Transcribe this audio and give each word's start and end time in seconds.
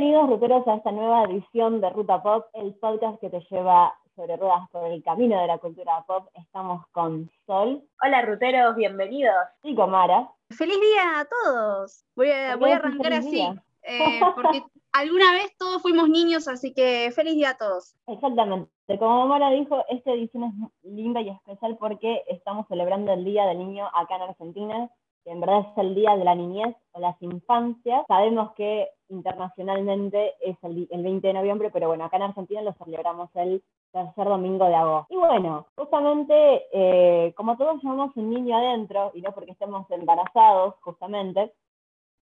Bienvenidos, 0.00 0.30
ruteros, 0.30 0.66
a 0.66 0.76
esta 0.76 0.92
nueva 0.92 1.24
edición 1.24 1.82
de 1.82 1.90
Ruta 1.90 2.22
Pop, 2.22 2.46
el 2.54 2.74
podcast 2.76 3.20
que 3.20 3.28
te 3.28 3.38
lleva 3.50 3.94
sobre 4.16 4.38
ruedas 4.38 4.66
por 4.70 4.90
el 4.90 5.02
camino 5.02 5.38
de 5.38 5.46
la 5.46 5.58
cultura 5.58 6.02
pop. 6.06 6.26
Estamos 6.36 6.86
con 6.92 7.30
Sol. 7.44 7.84
Hola, 8.02 8.22
ruteros, 8.22 8.76
bienvenidos. 8.76 9.34
Y 9.62 9.74
con 9.74 9.90
Mara. 9.90 10.26
¡Feliz 10.48 10.80
día 10.80 11.20
a 11.20 11.26
todos! 11.26 12.06
Voy 12.16 12.30
a, 12.30 12.56
voy 12.56 12.70
a 12.70 12.76
arrancar 12.76 13.12
así, 13.12 13.42
eh, 13.82 14.20
porque 14.34 14.62
alguna 14.92 15.32
vez 15.32 15.54
todos 15.58 15.82
fuimos 15.82 16.08
niños, 16.08 16.48
así 16.48 16.72
que 16.72 17.12
feliz 17.14 17.34
día 17.34 17.50
a 17.50 17.58
todos. 17.58 17.94
Exactamente. 18.06 18.70
Como 18.98 19.26
Mara 19.26 19.50
dijo, 19.50 19.84
esta 19.90 20.12
edición 20.12 20.44
es 20.44 20.90
linda 20.90 21.20
y 21.20 21.28
especial 21.28 21.76
porque 21.78 22.24
estamos 22.26 22.66
celebrando 22.68 23.12
el 23.12 23.22
Día 23.22 23.44
del 23.44 23.58
Niño 23.58 23.86
acá 23.92 24.16
en 24.16 24.22
Argentina 24.22 24.90
que 25.24 25.30
en 25.30 25.40
verdad 25.40 25.60
es 25.60 25.78
el 25.78 25.94
Día 25.94 26.16
de 26.16 26.24
la 26.24 26.34
Niñez 26.34 26.74
o 26.92 27.00
las 27.00 27.20
Infancias. 27.22 28.04
Sabemos 28.08 28.52
que 28.52 28.88
internacionalmente 29.08 30.34
es 30.40 30.56
el, 30.62 30.86
20 30.90 31.26
de 31.26 31.34
noviembre, 31.34 31.70
pero 31.72 31.88
bueno, 31.88 32.04
acá 32.04 32.16
en 32.16 32.24
Argentina 32.24 32.62
lo 32.62 32.72
celebramos 32.74 33.30
el 33.34 33.62
tercer 33.92 34.26
domingo 34.26 34.66
de 34.66 34.74
agosto. 34.74 35.12
Y 35.12 35.16
bueno, 35.16 35.66
justamente, 35.76 36.64
eh, 36.72 37.32
como 37.36 37.56
todos 37.56 37.82
llevamos 37.82 38.16
un 38.16 38.30
niño 38.30 38.56
adentro, 38.56 39.10
y 39.14 39.22
no 39.22 39.32
porque 39.32 39.52
estemos 39.52 39.90
embarazados, 39.90 40.74
justamente, 40.80 41.52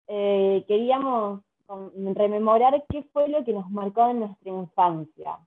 eh, 0.08 0.64
queríamos 0.68 1.42
rememorar 2.14 2.84
qué 2.90 3.04
fue 3.12 3.28
lo 3.28 3.44
que 3.44 3.54
nos 3.54 3.70
marcó 3.72 4.08
en 4.08 4.20
nuestra 4.20 4.52
infancia. 4.52 5.40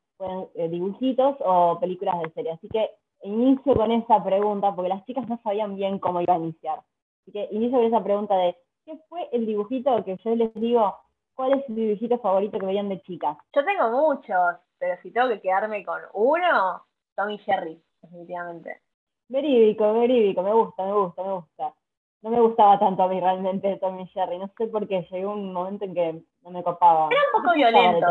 Eh, 0.55 0.69
dibujitos 0.69 1.37
o 1.45 1.79
películas 1.79 2.21
de 2.21 2.31
serie. 2.31 2.51
Así 2.51 2.69
que 2.69 2.91
inicio 3.23 3.75
con 3.75 3.93
esa 3.93 4.23
pregunta, 4.25 4.75
porque 4.75 4.89
las 4.89 5.05
chicas 5.07 5.29
no 5.29 5.39
sabían 5.45 5.77
bien 5.77 6.01
cómo 6.01 6.21
iba 6.21 6.35
a 6.35 6.39
iniciar. 6.39 6.81
Así 7.29 7.33
que 7.33 7.49
inicio 7.55 7.77
con 7.77 7.87
esa 7.87 8.03
pregunta 8.03 8.35
de, 8.37 8.57
¿qué 8.87 8.99
fue 9.11 9.29
el 9.33 9.45
dibujito 9.45 10.03
que 10.03 10.17
yo 10.17 10.35
les 10.35 10.55
digo, 10.55 10.97
cuál 11.35 11.53
es 11.53 11.67
su 11.67 11.75
dibujito 11.75 12.19
favorito 12.19 12.59
que 12.59 12.65
veían 12.65 12.89
de 12.89 13.03
chicas? 13.03 13.37
Yo 13.55 13.63
tengo 13.67 13.91
muchos, 13.91 14.57
pero 14.79 14.97
si 15.03 15.11
tengo 15.11 15.29
que 15.29 15.43
quedarme 15.43 15.85
con 15.85 16.01
uno, 16.15 16.83
Tommy 17.15 17.37
Jerry, 17.41 17.83
definitivamente. 18.01 18.81
Verídico, 19.29 19.93
verídico, 19.93 20.43
me 20.43 20.55
gusta, 20.55 20.87
me 20.87 20.93
gusta, 20.95 21.23
me 21.23 21.33
gusta. 21.35 21.75
No 22.23 22.31
me 22.31 22.41
gustaba 22.41 22.79
tanto 22.79 23.03
a 23.03 23.09
mí 23.09 23.21
realmente 23.21 23.77
Tommy 23.77 24.07
Jerry, 24.07 24.39
no 24.39 24.51
sé 24.57 24.67
por 24.69 24.89
qué, 24.89 25.07
llegó 25.11 25.33
un 25.33 25.53
momento 25.53 25.85
en 25.85 25.95
que 25.95 26.23
no 26.43 26.51
me 26.51 26.63
copaba. 26.63 27.11
Era 27.11 27.21
un 27.35 27.43
poco 27.43 27.55
violento. 27.55 28.07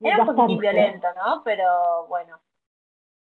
Era 0.00 0.20
un 0.20 0.26
poco 0.26 0.46
violento, 0.58 1.08
¿no? 1.16 1.42
Pero 1.42 2.06
bueno. 2.08 2.38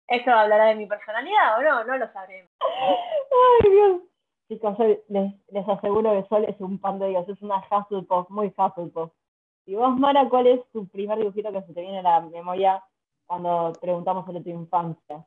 ¿Esto 0.09 0.31
hablará 0.31 0.67
de 0.67 0.77
mi 0.77 0.87
personalidad 0.87 1.59
o 1.59 1.63
no? 1.63 1.85
No 1.85 1.99
lo 1.99 2.11
sabremos. 2.13 2.51
Ay, 2.61 3.71
Dios. 3.71 4.01
Chicos, 4.49 4.79
les, 5.09 5.33
les, 5.49 5.69
aseguro 5.69 6.13
que 6.13 6.29
Sol 6.29 6.45
es 6.45 6.61
un 6.61 6.79
pan 6.79 6.99
de 7.01 7.09
Dios, 7.09 7.29
es 7.29 7.43
una 7.43 7.57
Hufflepuff, 7.59 8.31
muy 8.31 8.53
Hufflepuff. 8.57 9.11
Y 9.67 9.75
vos, 9.75 9.99
Mara, 9.99 10.29
¿cuál 10.29 10.47
es 10.47 10.61
tu 10.73 10.87
primer 10.87 11.19
dibujito 11.19 11.53
que 11.53 11.63
se 11.63 11.75
te 11.75 11.81
viene 11.81 11.99
a 11.99 12.03
la 12.03 12.21
memoria 12.21 12.83
cuando 13.27 13.73
preguntamos 13.81 14.25
sobre 14.25 14.41
tu 14.43 14.51
infancia? 14.51 15.27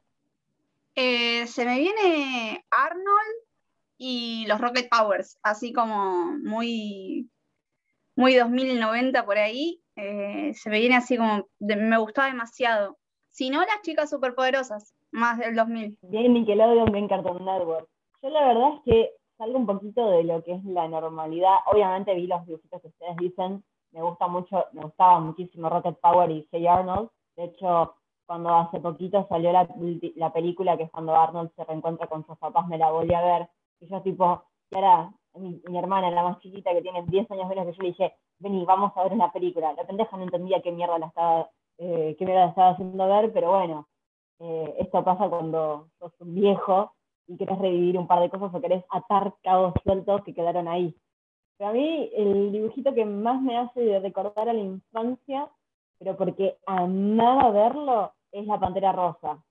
Eh, 0.96 1.46
se 1.48 1.66
me 1.66 1.80
viene 1.80 2.64
Arnold 2.72 3.36
y 3.98 4.46
los 4.48 4.62
Rocket 4.62 4.90
Powers, 4.90 5.38
así 5.44 5.74
como 5.74 6.38
muy, 6.42 7.30
muy 8.16 8.36
2090 8.36 9.26
por 9.26 9.38
ahí. 9.38 9.82
Eh, 9.98 10.54
se 10.54 10.70
me 10.70 10.80
viene 10.80 10.96
así 10.96 11.18
como, 11.18 11.50
me 11.60 11.98
gustaba 11.98 12.30
demasiado. 12.30 12.98
Si 13.28 13.50
no, 13.50 13.60
las 13.60 13.82
chicas 13.82 14.10
superpoderosas, 14.10 14.94
más 15.12 15.38
del 15.38 15.56
2000. 15.56 15.98
Bien 16.04 16.34
Nickelodeon, 16.34 16.92
bien 16.94 17.10
Cartoon 17.10 17.44
Network. 17.44 17.90
Yo 18.22 18.30
la 18.30 18.48
verdad 18.48 18.74
es 18.76 18.82
que 18.84 19.12
salgo 19.38 19.58
un 19.58 19.66
poquito 19.66 20.10
de 20.10 20.24
lo 20.24 20.44
que 20.44 20.54
es 20.54 20.64
la 20.66 20.88
normalidad. 20.88 21.56
Obviamente 21.72 22.14
vi 22.16 22.28
los 22.28 22.46
dibujitos 22.46 22.82
que 22.82 22.88
ustedes 22.90 23.16
dicen. 23.18 23.64
Me 23.92 24.02
gusta 24.02 24.28
mucho, 24.28 24.66
me 24.74 24.84
gustaba 24.84 25.20
muchísimo 25.20 25.70
Rocket 25.70 26.00
Power 26.00 26.30
y 26.30 26.48
Hey 26.52 26.68
Arnold. 26.68 27.10
De 27.36 27.46
hecho, 27.46 27.96
cuando 28.26 28.50
hace 28.54 28.80
poquito 28.80 29.26
salió 29.30 29.52
la, 29.52 29.68
la 30.16 30.34
película 30.34 30.78
que 30.78 30.84
es 30.84 30.92
cuando 30.92 31.16
Arnold 31.16 31.52
se 31.56 31.64
reencuentra 31.64 32.08
con 32.08 32.26
sus 32.26 32.38
papás, 32.38 32.68
me 32.68 32.78
la 32.78 32.92
volví 32.92 33.14
a 33.14 33.22
ver. 33.22 33.50
Y 33.80 33.88
yo 33.88 34.02
tipo, 34.02 34.44
y 34.70 34.76
ahora 34.76 35.12
mi, 35.36 35.62
hermana, 35.78 36.12
la 36.12 36.24
más 36.24 36.40
chiquita 36.40 36.74
que 36.74 36.82
tiene 36.82 37.04
10 37.04 37.32
años 37.32 37.48
menos 37.48 37.66
que 37.66 37.74
yo, 37.74 37.84
le 37.84 37.90
dije, 37.90 38.14
vení, 38.40 38.66
vamos 38.66 38.92
a 38.96 39.04
ver 39.04 39.14
una 39.14 39.32
película. 39.32 39.74
La 39.74 39.86
pendeja 39.86 40.18
no 40.18 40.24
entendía 40.24 40.62
qué 40.62 40.72
mierda 40.72 41.00
la 41.00 41.08
estaba, 41.08 41.50
eh, 41.78 42.16
qué 42.20 42.26
mierda 42.26 42.46
la 42.46 42.50
estaba 42.50 42.70
haciendo 42.72 43.08
ver, 43.08 43.32
pero 43.34 43.52
bueno, 43.52 43.88
eh, 44.40 44.76
esto 44.80 45.04
pasa 45.04 45.30
cuando 45.30 45.88
sos 46.00 46.12
un 46.20 46.36
viejo 46.36 46.94
y 47.30 47.38
querés 47.38 47.60
revivir 47.60 47.98
un 47.98 48.08
par 48.08 48.20
de 48.22 48.30
cosas 48.30 48.54
o 48.54 48.60
querés 48.60 48.84
atar 48.90 49.36
cabos 49.44 49.74
sueltos 49.84 50.24
que 50.24 50.34
quedaron 50.34 50.68
ahí. 50.68 50.96
Pero 51.58 51.70
a 51.70 51.74
mí 51.74 52.10
el 52.16 52.52
dibujito 52.52 52.94
que 52.94 53.06
más 53.06 53.40
me 53.42 53.58
hace 53.58 54.00
recordar 54.00 54.50
a 54.50 54.54
la 54.54 54.60
infancia, 54.60 55.48
pero 56.00 56.18
porque 56.18 56.58
amaba 56.66 57.52
verlo, 57.52 58.14
es 58.32 58.48
la 58.48 58.60
Pantera 58.60 58.92
Rosa. 58.94 59.44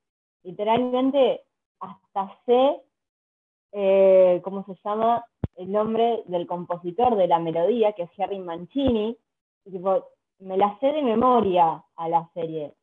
Literalmente 0.42 1.44
hasta 1.78 2.36
sé, 2.46 2.82
eh, 3.72 4.40
¿cómo 4.42 4.64
se 4.64 4.74
llama? 4.84 5.24
El 5.54 5.70
nombre 5.70 6.24
del 6.26 6.46
compositor 6.46 7.14
de 7.14 7.28
la 7.28 7.38
melodía, 7.38 7.92
que 7.92 8.04
es 8.04 8.10
Harry 8.18 8.40
Mancini. 8.40 9.16
Y 9.64 9.70
tipo, 9.70 10.08
me 10.40 10.56
la 10.56 10.78
sé 10.80 10.86
de 10.92 11.02
memoria 11.02 11.84
a 11.94 12.08
la 12.08 12.28
serie. 12.34 12.74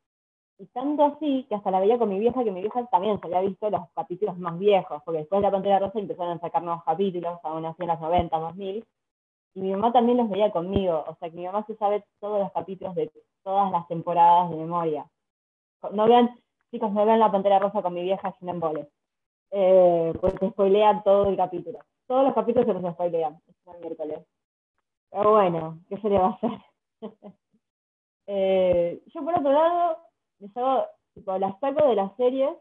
Y 0.57 0.65
tanto 0.67 1.03
así 1.03 1.45
que 1.49 1.55
hasta 1.55 1.69
la 1.69 1.81
veía 1.81 1.97
con 1.97 2.09
mi 2.09 2.17
vieja, 2.19 2.43
que 2.43 2.51
mi 2.51 2.61
vieja 2.61 2.85
también 2.87 3.19
se 3.19 3.27
había 3.27 3.41
visto 3.41 3.69
los 3.69 3.89
capítulos 3.93 4.37
más 4.37 4.57
viejos, 4.57 5.01
porque 5.03 5.19
después 5.19 5.41
de 5.41 5.47
la 5.47 5.51
Pantera 5.51 5.79
Rosa 5.79 5.99
empezaron 5.99 6.37
a 6.37 6.39
sacar 6.39 6.63
nuevos 6.63 6.83
capítulos, 6.83 7.39
aún 7.43 7.65
así 7.65 7.81
en 7.81 7.87
los 7.89 7.99
90, 7.99 8.37
2000. 8.37 8.85
Y 9.55 9.61
mi 9.61 9.71
mamá 9.71 9.91
también 9.91 10.17
los 10.17 10.29
veía 10.29 10.51
conmigo, 10.51 11.03
o 11.07 11.15
sea 11.15 11.29
que 11.29 11.35
mi 11.35 11.45
mamá 11.45 11.65
se 11.65 11.75
sabe 11.75 12.05
todos 12.19 12.39
los 12.39 12.51
capítulos 12.53 12.95
de 12.95 13.11
todas 13.43 13.71
las 13.71 13.87
temporadas 13.87 14.49
de 14.49 14.57
memoria. 14.57 15.05
No 15.91 16.07
vean, 16.07 16.37
chicos, 16.71 16.91
no 16.91 17.05
vean 17.05 17.19
la 17.19 17.31
Pantera 17.31 17.59
Rosa 17.59 17.81
con 17.81 17.93
mi 17.93 18.03
vieja 18.03 18.33
sin 18.39 18.49
embole. 18.49 18.87
Eh, 19.51 20.13
porque 20.19 20.49
spoilean 20.49 21.03
todo 21.03 21.29
el 21.29 21.37
capítulo. 21.37 21.79
Todos 22.07 22.25
los 22.25 22.33
capítulos 22.33 22.65
se 22.65 22.73
los 22.73 22.93
spoilean, 22.93 23.41
es 23.47 23.55
el 23.73 23.79
miércoles. 23.81 24.19
Pero 25.11 25.31
bueno, 25.31 25.79
¿qué 25.89 25.97
se 25.97 26.09
le 26.09 26.17
va 26.17 26.27
a 26.27 26.29
hacer? 26.31 26.51
eh, 28.27 29.01
yo 29.13 29.23
por 29.23 29.39
otro 29.39 29.51
lado, 29.51 29.97
les 30.39 30.55
hago, 30.57 30.85
tipo, 31.13 31.37
las 31.37 31.59
saco 31.59 31.87
de 31.87 31.95
las 31.95 32.15
series 32.17 32.51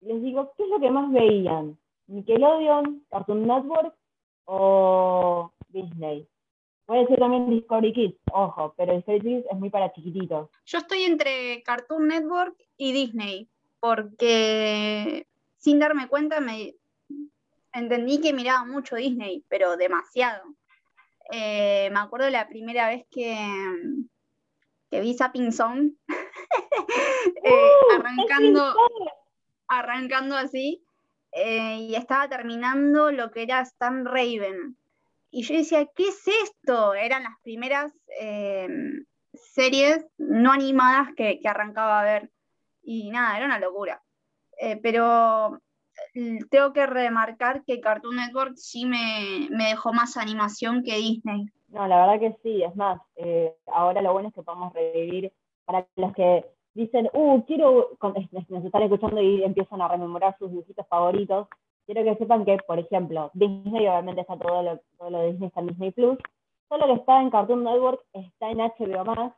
y 0.00 0.06
les 0.06 0.22
digo, 0.22 0.52
¿qué 0.56 0.64
es 0.64 0.68
lo 0.68 0.80
que 0.80 0.90
más 0.90 1.10
veían? 1.12 1.78
¿Nickelodeon, 2.06 3.04
Cartoon 3.10 3.46
Network 3.46 3.94
o 4.44 5.52
Disney? 5.68 6.28
Puede 6.86 7.06
ser 7.08 7.18
también 7.18 7.50
Discovery 7.50 7.92
Kids, 7.92 8.18
ojo, 8.32 8.74
pero 8.76 8.94
Discovery 8.94 9.20
Kids 9.20 9.46
es 9.50 9.58
muy 9.58 9.70
para 9.70 9.92
chiquititos. 9.92 10.48
Yo 10.66 10.78
estoy 10.78 11.02
entre 11.02 11.62
Cartoon 11.64 12.06
Network 12.06 12.56
y 12.76 12.92
Disney, 12.92 13.48
porque 13.80 15.26
sin 15.58 15.80
darme 15.80 16.06
cuenta 16.08 16.40
me 16.40 16.76
entendí 17.72 18.20
que 18.20 18.32
miraba 18.32 18.64
mucho 18.64 18.96
Disney, 18.96 19.44
pero 19.48 19.76
demasiado. 19.76 20.44
Eh, 21.30 21.90
me 21.92 21.98
acuerdo 21.98 22.30
la 22.30 22.48
primera 22.48 22.88
vez 22.88 23.04
que, 23.10 23.36
vi 24.92 25.14
Sapping 25.14 25.52
Song, 25.52 25.90
eh, 27.42 27.50
¡Uh! 27.50 28.00
arrancando, 28.00 28.74
arrancando 29.68 30.36
así, 30.36 30.84
eh, 31.32 31.78
y 31.80 31.94
estaba 31.94 32.28
terminando 32.28 33.10
lo 33.10 33.30
que 33.30 33.42
era 33.42 33.60
Stan 33.60 34.04
Raven. 34.04 34.76
Y 35.30 35.42
yo 35.42 35.54
decía, 35.54 35.86
¿qué 35.94 36.08
es 36.08 36.26
esto? 36.44 36.94
Eran 36.94 37.24
las 37.24 37.38
primeras 37.42 37.92
eh, 38.20 38.68
series 39.32 40.06
no 40.18 40.52
animadas 40.52 41.08
que, 41.16 41.40
arrancaba 41.44 42.00
a 42.00 42.04
ver. 42.04 42.30
Y 42.82 43.10
nada, 43.10 43.36
era 43.36 43.46
una 43.46 43.58
locura. 43.58 44.02
pero 44.82 45.60
tengo 46.50 46.72
que 46.72 46.86
remarcar 46.86 47.64
que 47.64 47.80
Cartoon 47.80 48.16
Network 48.16 48.54
sí 48.56 48.86
me, 48.86 49.48
me, 49.50 49.68
dejó 49.68 49.92
más 49.92 50.16
animación 50.16 50.82
que 50.84 50.96
Disney. 50.96 51.46
No, 51.68 51.86
la 51.88 52.06
verdad 52.06 52.20
que 52.20 52.36
sí, 52.42 52.62
es 52.62 52.74
más, 52.76 53.00
ahora 53.66 54.00
lo 54.00 54.12
bueno 54.12 54.28
es 54.28 54.34
que 54.34 54.42
podemos 54.42 54.72
revivir 54.72 55.32
para 55.66 55.86
los 55.96 56.14
que 56.14 56.44
dicen, 56.76 57.08
uh, 57.14 57.42
quiero, 57.46 57.88
nos 58.00 58.64
están 58.64 58.82
escuchando 58.82 59.20
y 59.20 59.42
empiezan 59.42 59.80
a 59.80 59.88
rememorar 59.88 60.36
sus 60.38 60.50
dibujitos 60.50 60.86
favoritos, 60.88 61.48
quiero 61.86 62.04
que 62.04 62.16
sepan 62.16 62.44
que, 62.44 62.58
por 62.66 62.78
ejemplo, 62.78 63.30
Disney, 63.32 63.88
obviamente 63.88 64.20
está 64.20 64.36
todo 64.36 64.62
lo, 64.62 64.78
todo 64.98 65.10
lo 65.10 65.18
de 65.20 65.32
Disney 65.32 65.48
está 65.48 65.60
en 65.60 65.66
Disney 65.68 65.90
Plus, 65.92 66.18
todo 66.68 66.78
lo 66.80 66.86
que 66.86 67.00
está 67.00 67.22
en 67.22 67.30
Cartoon 67.30 67.64
Network 67.64 68.02
está 68.12 68.50
en 68.50 68.58
HBO 68.58 69.04
Max, 69.04 69.34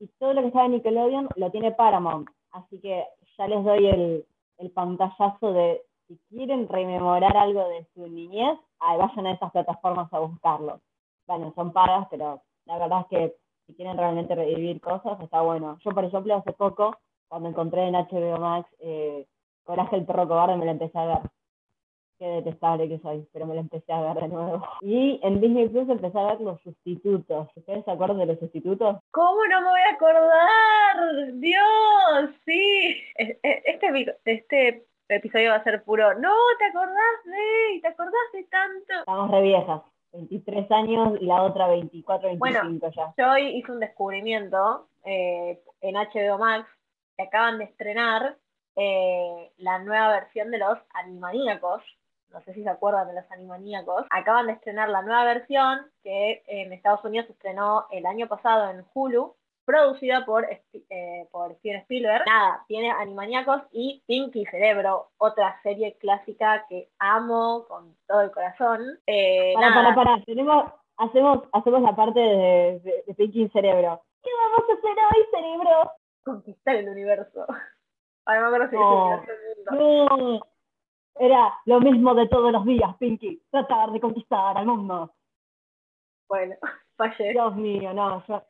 y 0.00 0.08
todo 0.18 0.34
lo 0.34 0.40
que 0.42 0.48
está 0.48 0.64
en 0.64 0.72
Nickelodeon 0.72 1.28
lo 1.36 1.50
tiene 1.50 1.72
Paramount. 1.72 2.28
Así 2.50 2.80
que 2.80 3.06
ya 3.38 3.46
les 3.46 3.62
doy 3.62 3.86
el, 3.86 4.26
el 4.58 4.70
pantallazo 4.70 5.52
de 5.52 5.82
si 6.08 6.18
quieren 6.28 6.68
rememorar 6.68 7.36
algo 7.36 7.68
de 7.68 7.86
su 7.94 8.08
niñez, 8.08 8.58
vayan 8.80 9.26
a 9.26 9.32
estas 9.32 9.52
plataformas 9.52 10.12
a 10.12 10.18
buscarlo. 10.18 10.80
Bueno, 11.28 11.52
son 11.54 11.72
pagas, 11.72 12.08
pero 12.10 12.42
la 12.64 12.78
verdad 12.78 13.02
es 13.02 13.06
que 13.06 13.36
si 13.70 13.76
quieren 13.76 13.96
realmente 13.96 14.34
revivir 14.34 14.80
cosas, 14.80 15.20
está 15.20 15.40
bueno. 15.42 15.78
Yo, 15.84 15.92
por 15.92 16.04
ejemplo, 16.04 16.34
hace 16.34 16.52
poco, 16.52 16.96
cuando 17.28 17.48
encontré 17.48 17.86
en 17.86 17.94
HBO 17.94 18.38
Max 18.38 18.68
eh, 18.80 19.26
Coraje 19.62 19.96
el 19.96 20.04
perro 20.04 20.26
cobarde, 20.26 20.56
me 20.56 20.64
lo 20.64 20.72
empecé 20.72 20.98
a 20.98 21.06
ver. 21.06 21.18
Qué 22.18 22.26
detestable 22.26 22.88
que 22.88 22.98
soy, 22.98 23.26
pero 23.32 23.46
me 23.46 23.54
lo 23.54 23.60
empecé 23.60 23.92
a 23.92 24.00
ver 24.02 24.22
de 24.22 24.28
nuevo. 24.28 24.66
Y 24.80 25.20
en 25.22 25.40
Disney 25.40 25.68
Plus 25.68 25.88
empecé 25.88 26.18
a 26.18 26.32
ver 26.32 26.40
los 26.40 26.60
sustitutos. 26.60 27.48
¿Ustedes 27.54 27.84
se 27.84 27.90
acuerdan 27.90 28.18
de 28.18 28.26
los 28.26 28.38
sustitutos? 28.40 28.98
¿Cómo 29.12 29.46
no 29.48 29.60
me 29.60 29.68
voy 29.68 29.80
a 29.80 29.94
acordar? 29.94 31.32
Dios, 31.34 32.36
sí. 32.44 32.96
Este, 33.14 34.16
este 34.24 34.86
episodio 35.08 35.50
va 35.50 35.56
a 35.56 35.64
ser 35.64 35.84
puro, 35.84 36.14
no, 36.14 36.34
¿te 36.58 36.64
acordás 36.64 37.24
de? 37.24 37.80
¿Te 37.80 37.88
acordás 37.88 38.32
de 38.32 38.44
tanto? 38.44 38.92
Estamos 38.98 39.30
re 39.30 39.42
viejas. 39.42 39.82
23 40.12 40.70
años 40.72 41.18
y 41.20 41.26
la 41.26 41.42
otra 41.42 41.68
24, 41.68 42.28
25 42.28 42.38
bueno, 42.38 42.90
ya. 42.94 43.14
Yo 43.16 43.32
hoy 43.32 43.46
hice 43.56 43.72
un 43.72 43.80
descubrimiento 43.80 44.88
eh, 45.04 45.60
en 45.80 45.94
HBO 45.94 46.38
Max 46.38 46.68
que 47.16 47.24
acaban 47.24 47.58
de 47.58 47.64
estrenar 47.64 48.36
eh, 48.76 49.52
la 49.58 49.78
nueva 49.78 50.08
versión 50.08 50.50
de 50.50 50.58
los 50.58 50.78
Animaníacos. 50.94 51.82
No 52.32 52.40
sé 52.42 52.54
si 52.54 52.62
se 52.62 52.70
acuerdan 52.70 53.08
de 53.08 53.14
los 53.14 53.30
Animaníacos. 53.30 54.06
Acaban 54.10 54.46
de 54.46 54.52
estrenar 54.52 54.88
la 54.88 55.02
nueva 55.02 55.24
versión 55.24 55.86
que 56.02 56.42
en 56.46 56.72
Estados 56.72 57.04
Unidos 57.04 57.26
se 57.26 57.32
estrenó 57.32 57.86
el 57.90 58.06
año 58.06 58.28
pasado 58.28 58.70
en 58.70 58.84
Hulu 58.94 59.34
producida 59.70 60.24
por, 60.24 60.46
eh, 60.90 61.28
por 61.30 61.54
Steven 61.56 61.80
Spielberg. 61.82 62.24
Nada, 62.26 62.64
tiene 62.66 62.90
Animaniacos 62.90 63.62
y 63.72 64.02
Pinky 64.06 64.44
Cerebro, 64.46 65.10
otra 65.18 65.60
serie 65.62 65.96
clásica 65.98 66.66
que 66.68 66.88
amo 66.98 67.64
con 67.68 67.94
todo 68.06 68.22
el 68.22 68.30
corazón. 68.32 68.98
Eh, 69.06 69.54
para, 69.54 69.74
para, 69.74 69.94
para, 69.94 70.24
Tenemos, 70.24 70.72
hacemos, 70.96 71.44
hacemos 71.52 71.82
la 71.82 71.94
parte 71.94 72.18
de, 72.18 73.02
de, 73.06 73.14
Pinky 73.14 73.48
Cerebro. 73.50 74.02
¿Qué 74.22 74.30
vamos 74.34 74.68
a 74.68 74.72
hacer 74.72 74.90
hoy, 74.90 75.26
cerebro? 75.30 75.92
Conquistar 76.24 76.76
el 76.76 76.88
universo. 76.88 77.46
Ahora 78.26 78.40
me 78.40 78.46
acuerdo 78.46 78.70
si 78.70 78.76
no, 78.76 79.22
no. 79.70 80.40
Era 81.16 81.54
lo 81.66 81.80
mismo 81.80 82.14
de 82.14 82.28
todos 82.28 82.50
los 82.50 82.64
días, 82.64 82.96
Pinky. 82.98 83.42
Tratar 83.50 83.90
de 83.92 84.00
conquistar 84.00 84.56
al 84.56 84.66
mundo. 84.66 85.12
Bueno, 86.28 86.56
fallé. 86.96 87.32
Dios 87.32 87.54
mío, 87.56 87.92
no, 87.92 88.24
yo, 88.26 88.42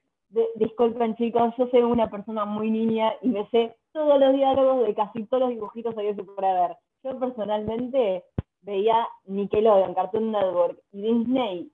disculpen 0.55 1.17
chicos, 1.17 1.55
yo 1.59 1.67
soy 1.69 1.83
una 1.83 2.09
persona 2.09 2.45
muy 2.45 2.71
niña 2.71 3.13
y 3.23 3.29
me 3.29 3.47
sé 3.49 3.77
todos 3.93 4.19
los 4.21 4.33
diálogos 4.33 4.87
de 4.87 4.95
casi 4.95 5.25
todos 5.27 5.43
los 5.43 5.51
dibujitos 5.51 5.95
que 5.95 6.15
se 6.15 6.23
puede 6.23 6.53
ver. 6.53 6.77
Yo 7.03 7.19
personalmente 7.19 8.25
veía 8.63 9.09
Nickelodeon, 9.25 9.95
Cartoon 9.95 10.31
Network 10.31 10.79
y 10.93 11.03
Disney, 11.03 11.73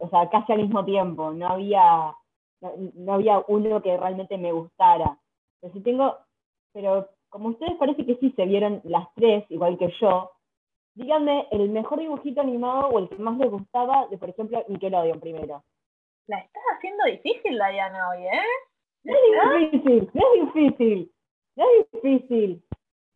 o 0.00 0.08
sea, 0.08 0.28
casi 0.28 0.52
al 0.52 0.62
mismo 0.62 0.84
tiempo. 0.84 1.32
No 1.32 1.48
había, 1.48 2.14
no, 2.60 3.12
había 3.14 3.42
uno 3.48 3.82
que 3.82 3.96
realmente 3.96 4.38
me 4.38 4.52
gustara. 4.52 5.18
Pero 5.60 5.72
si 5.72 5.80
tengo, 5.80 6.16
pero 6.72 7.08
como 7.28 7.48
ustedes 7.48 7.74
parece 7.78 8.04
que 8.06 8.16
sí 8.16 8.32
se 8.36 8.44
vieron 8.44 8.80
las 8.84 9.12
tres, 9.14 9.44
igual 9.50 9.78
que 9.78 9.92
yo, 10.00 10.30
díganme 10.94 11.48
el 11.50 11.70
mejor 11.70 11.98
dibujito 11.98 12.40
animado 12.40 12.88
o 12.88 12.98
el 12.98 13.08
que 13.08 13.16
más 13.16 13.36
les 13.38 13.50
gustaba 13.50 14.06
de, 14.08 14.18
por 14.18 14.28
ejemplo, 14.28 14.62
Nickelodeon 14.68 15.20
primero. 15.20 15.62
La 16.26 16.38
estás 16.38 16.62
haciendo 16.76 17.04
difícil, 17.04 17.52
Diana, 17.52 18.10
hoy, 18.10 18.26
¿eh? 18.26 18.42
No 19.04 19.56
es 19.56 19.70
difícil, 19.70 20.10
no 20.12 20.22
es 20.34 20.54
difícil, 20.54 21.12
no 21.54 21.64
es 21.78 21.90
difícil. 21.92 22.64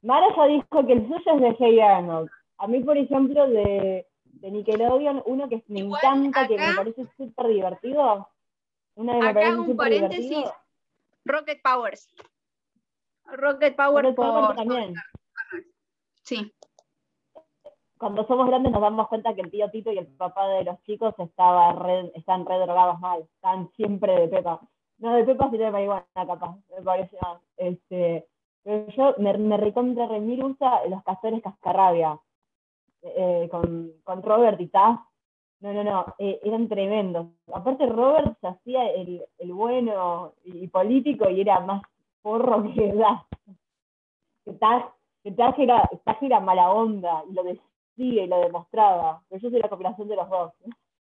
Mara 0.03 0.27
ya 0.37 0.45
dijo 0.47 0.87
que 0.87 0.93
el 0.93 1.09
suyo 1.09 1.35
es 1.35 1.41
de 1.41 1.57
Hey 1.59 1.81
Arnold. 1.81 2.31
A 2.59 2.69
mí, 2.69 2.81
por 2.85 2.97
ejemplo, 2.97 3.49
de, 3.49 4.07
de 4.25 4.51
Nickelodeon, 4.51 5.23
uno 5.27 5.49
que 5.49 5.63
me 5.67 5.81
encanta, 5.81 6.47
que 6.47 6.57
me 6.57 6.75
parece 6.75 7.07
súper 7.17 7.49
divertido. 7.49 8.29
Una 8.95 9.15
de 9.17 9.29
acá 9.29 9.61
un 9.61 9.77
paréntesis, 9.77 10.45
Rocket 11.25 11.61
Powers. 11.63 12.15
Rocket 13.25 13.75
Powers 13.75 14.15
por... 14.15 14.55
también. 14.55 14.95
Sí 16.23 16.53
cuando 18.01 18.27
somos 18.27 18.47
grandes 18.47 18.73
nos 18.73 18.81
damos 18.81 19.09
cuenta 19.09 19.35
que 19.35 19.43
el 19.43 19.51
tío 19.51 19.71
Tito 19.71 19.93
y 19.93 19.99
el 19.99 20.07
papá 20.07 20.49
de 20.49 20.65
los 20.65 20.83
chicos 20.85 21.15
estaba 21.19 21.77
están 22.15 22.47
re 22.47 22.59
drogados 22.59 22.99
mal, 22.99 23.21
están 23.21 23.71
siempre 23.77 24.19
de 24.19 24.29
pepa. 24.29 24.59
No 24.97 25.13
de 25.13 25.25
pepa, 25.25 25.51
sino 25.51 25.65
de 25.65 25.71
marihuana, 25.71 26.07
capaz, 26.15 26.57
me 26.75 26.83
parece 26.83 27.19
Este, 27.59 28.27
pero 28.63 28.87
yo 28.89 29.15
me, 29.19 29.57
recontra 29.59 30.07
remir 30.07 30.43
usa 30.43 30.81
los 30.89 31.03
castores 31.05 31.43
cascarrabia, 31.43 32.19
eh, 33.03 33.49
con, 33.51 33.93
con 34.03 34.23
Robert 34.23 34.59
y 34.63 34.69
Taz. 34.69 34.99
No, 35.61 35.75
no, 35.75 35.85
no, 35.85 36.15
eh, 36.19 36.41
eran 36.43 36.69
tremendos. 36.69 37.27
Aparte 37.53 37.85
Robert 37.85 38.35
se 38.41 38.47
hacía 38.47 38.91
el, 38.93 39.23
el 39.37 39.53
bueno 39.53 40.33
y, 40.43 40.67
político 40.69 41.29
y 41.29 41.43
era 41.43 41.61
más 41.61 41.83
porro 42.23 42.63
que. 42.63 42.95
Que 44.47 44.53
Taz, 44.53 44.85
Taz 45.37 45.59
era, 45.59 45.87
Taz 46.03 46.23
era 46.23 46.41
mala 46.41 46.73
onda 46.73 47.25
y 47.29 47.35
lo 47.35 47.43
decía 47.43 47.70
y 48.01 48.27
lo 48.27 48.41
demostraba. 48.41 49.23
Pero 49.29 49.43
yo 49.43 49.51
soy 49.51 49.61
la 49.61 49.69
cooperación 49.69 50.09
de 50.09 50.17
los 50.17 50.29
dos. 50.29 50.53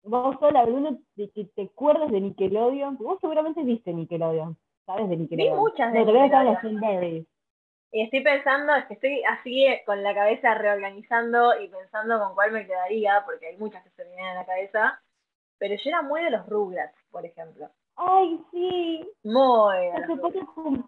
Vamos 0.04 0.42
a 0.42 0.46
hablar 0.46 0.68
de 0.68 0.98
de 1.16 1.30
que 1.30 1.46
te 1.46 1.64
acuerdas 1.64 2.12
de 2.12 2.20
Nickelodeon. 2.20 2.98
Vos 2.98 3.20
seguramente 3.22 3.64
viste 3.64 3.94
Nickelodeon. 3.94 4.58
¿Sabes 4.86 5.10
de 5.10 5.18
Nickelodeon? 5.18 5.56
Vi 5.56 5.60
muchas 5.60 5.94
de 5.94 6.00
no, 6.00 6.06
te 6.06 6.12
voy 6.12 6.30
a 6.32 6.44
los 6.44 7.28
Y 7.92 8.02
estoy 8.02 8.22
pensando, 8.22 8.76
es 8.76 8.86
que 8.86 8.96
estoy 8.96 9.24
así 9.24 9.68
con 9.86 10.04
la 10.04 10.14
cabeza 10.14 10.56
reorganizando 10.56 11.60
y 11.62 11.70
pensando 11.70 12.20
con 12.20 12.34
cuál 12.34 12.52
me 12.52 12.66
quedaría, 12.66 13.24
porque 13.26 13.48
hay 13.48 13.58
muchas 13.58 13.84
que 13.84 13.92
se 13.92 14.04
me 14.04 14.12
vienen 14.12 14.30
en 14.30 14.36
la 14.36 14.46
cabeza. 14.46 15.02
Pero 15.60 15.76
yo 15.76 15.90
era 15.90 16.02
muy 16.02 16.24
de 16.24 16.32
los 16.32 16.48
Rugrats, 16.48 16.98
por 17.12 17.26
ejemplo. 17.26 17.70
Ay, 18.04 18.40
sí. 18.52 19.08
Muy. 19.24 19.88
Hace 19.94 20.18
poco 20.18 20.32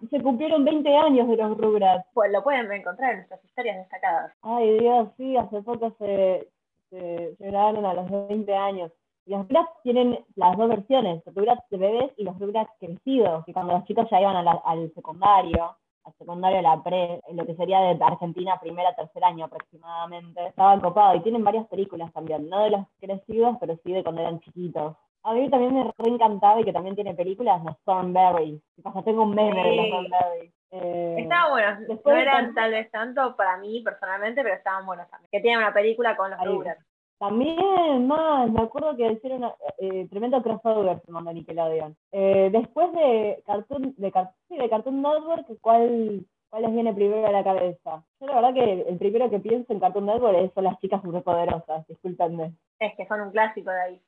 se 0.10 0.21
cumplieron 0.21 0.65
20 0.65 0.98
años 0.98 1.27
de 1.27 1.38
los 1.38 1.57
Rugrats. 1.57 2.06
Pues 2.13 2.31
lo 2.31 2.44
pueden 2.44 2.71
encontrar 2.71 3.12
en 3.12 3.18
nuestras 3.18 3.44
historias 3.45 3.77
destacadas. 3.77 4.33
Ay, 4.42 4.80
Dios, 4.80 5.10
sí, 5.18 5.38
hace 5.38 5.62
poco 5.62 5.92
se, 6.00 6.50
se, 6.89 7.36
llegaron 7.38 7.86
a 7.86 7.94
los 7.94 8.10
20 8.30 8.56
años. 8.56 8.92
Y 9.27 9.31
los 9.31 9.42
Rugrats 9.42 9.69
tienen 9.83 10.25
las 10.36 10.57
dos 10.57 10.69
versiones, 10.69 11.21
los 11.25 11.36
Rugrats 11.36 11.69
de 11.69 11.77
bebés 11.77 12.12
y 12.18 12.24
los 12.24 12.39
Rugrats 12.39 12.71
crecidos, 12.80 13.45
que 13.45 13.54
cuando 13.54 13.74
los 13.74 13.83
chicos 13.86 14.07
ya 14.09 14.19
iban 14.19 14.36
al 14.36 14.94
secundario, 14.95 15.77
al 16.06 16.13
secundario, 16.18 16.62
la 16.63 16.81
pre, 16.81 17.21
lo 17.31 17.45
que 17.45 17.56
sería 17.56 17.80
de 17.80 18.04
Argentina, 18.04 18.59
primera, 18.59 18.95
tercer 18.95 19.24
año 19.24 19.45
aproximadamente, 19.45 20.48
estaban 20.48 20.81
copados 20.81 21.18
y 21.18 21.19
tienen 21.21 21.44
varias 21.44 21.68
películas 21.68 22.12
también, 22.12 22.50
no 22.50 22.63
de 22.63 22.71
los 22.71 22.88
crecidos, 23.00 23.56
pero 23.59 23.77
sí 23.83 23.94
de 23.94 24.04
cuando 24.04 24.21
eran 24.21 24.39
chiquitos. 24.39 24.95
A 25.24 25.34
mí 25.34 25.50
también 25.50 25.74
me 25.74 25.84
re 25.84 26.10
encantaba 26.10 26.60
y 26.60 26.66
que 26.66 26.74
también 26.74 26.96
tiene 26.96 27.14
películas, 27.14 27.64
los 27.64 27.80
Thornberry. 27.84 28.62
O 28.84 29.04
tengo 29.04 29.24
un 29.24 29.34
meme 29.34 29.64
de 29.64 29.75
los 29.75 29.90
Thornberry. 29.90 30.54
Eh, 30.72 31.16
estaban 31.20 31.52
buenos. 31.52 31.80
no 32.04 32.12
eran 32.12 32.54
tal 32.56 32.72
vez 32.72 32.90
tanto 32.92 33.36
para 33.36 33.58
mí 33.58 33.81
personalmente, 33.84 34.42
pero 34.42 34.56
estaban 34.56 34.86
buenos 34.86 35.08
también. 35.10 35.30
Que 35.31 35.40
tiene 35.40 35.60
una 35.60 35.74
película 35.74 36.18
con 36.18 36.31
los 36.31 36.44
Rugrats. 36.44 36.84
También, 37.20 38.08
más, 38.08 38.50
me 38.50 38.64
acuerdo 38.64 38.98
que 38.98 39.10
hicieron 39.14 39.50
eh, 39.78 40.08
tremendo 40.10 40.42
crossover 40.42 41.00
se 41.06 41.12
mandó 41.12 41.31
Nickelodeon. 41.31 41.95
Eh, 42.12 42.50
después 42.52 42.92
de 42.92 43.42
Cartoon, 43.45 43.94
de, 43.97 44.12
sí, 44.50 44.57
de 44.57 44.69
Cartoon 44.69 45.02
Network, 45.02 45.45
¿cuál, 45.62 46.26
¿cuál 46.50 46.64
les 46.64 46.74
viene 46.74 46.94
primero 46.94 47.26
a 47.26 47.31
la 47.31 47.44
cabeza? 47.44 48.04
Yo 48.19 48.28
la 48.28 48.36
verdad 48.36 48.54
que 48.54 48.81
el 48.90 48.97
primero 48.97 49.30
que 49.30 49.40
pienso 49.40 49.71
en 49.71 49.80
Cartoon 49.80 50.07
Network 50.07 50.54
son 50.54 50.66
las 50.66 50.78
chicas 50.80 51.02
superpoderosas, 51.02 51.88
discúlpenme. 51.88 52.56
Es 52.80 52.94
que 52.97 53.07
son 53.07 53.21
un 53.21 53.31
clásico 53.31 53.69
de 53.69 53.81
ahí. 53.81 54.02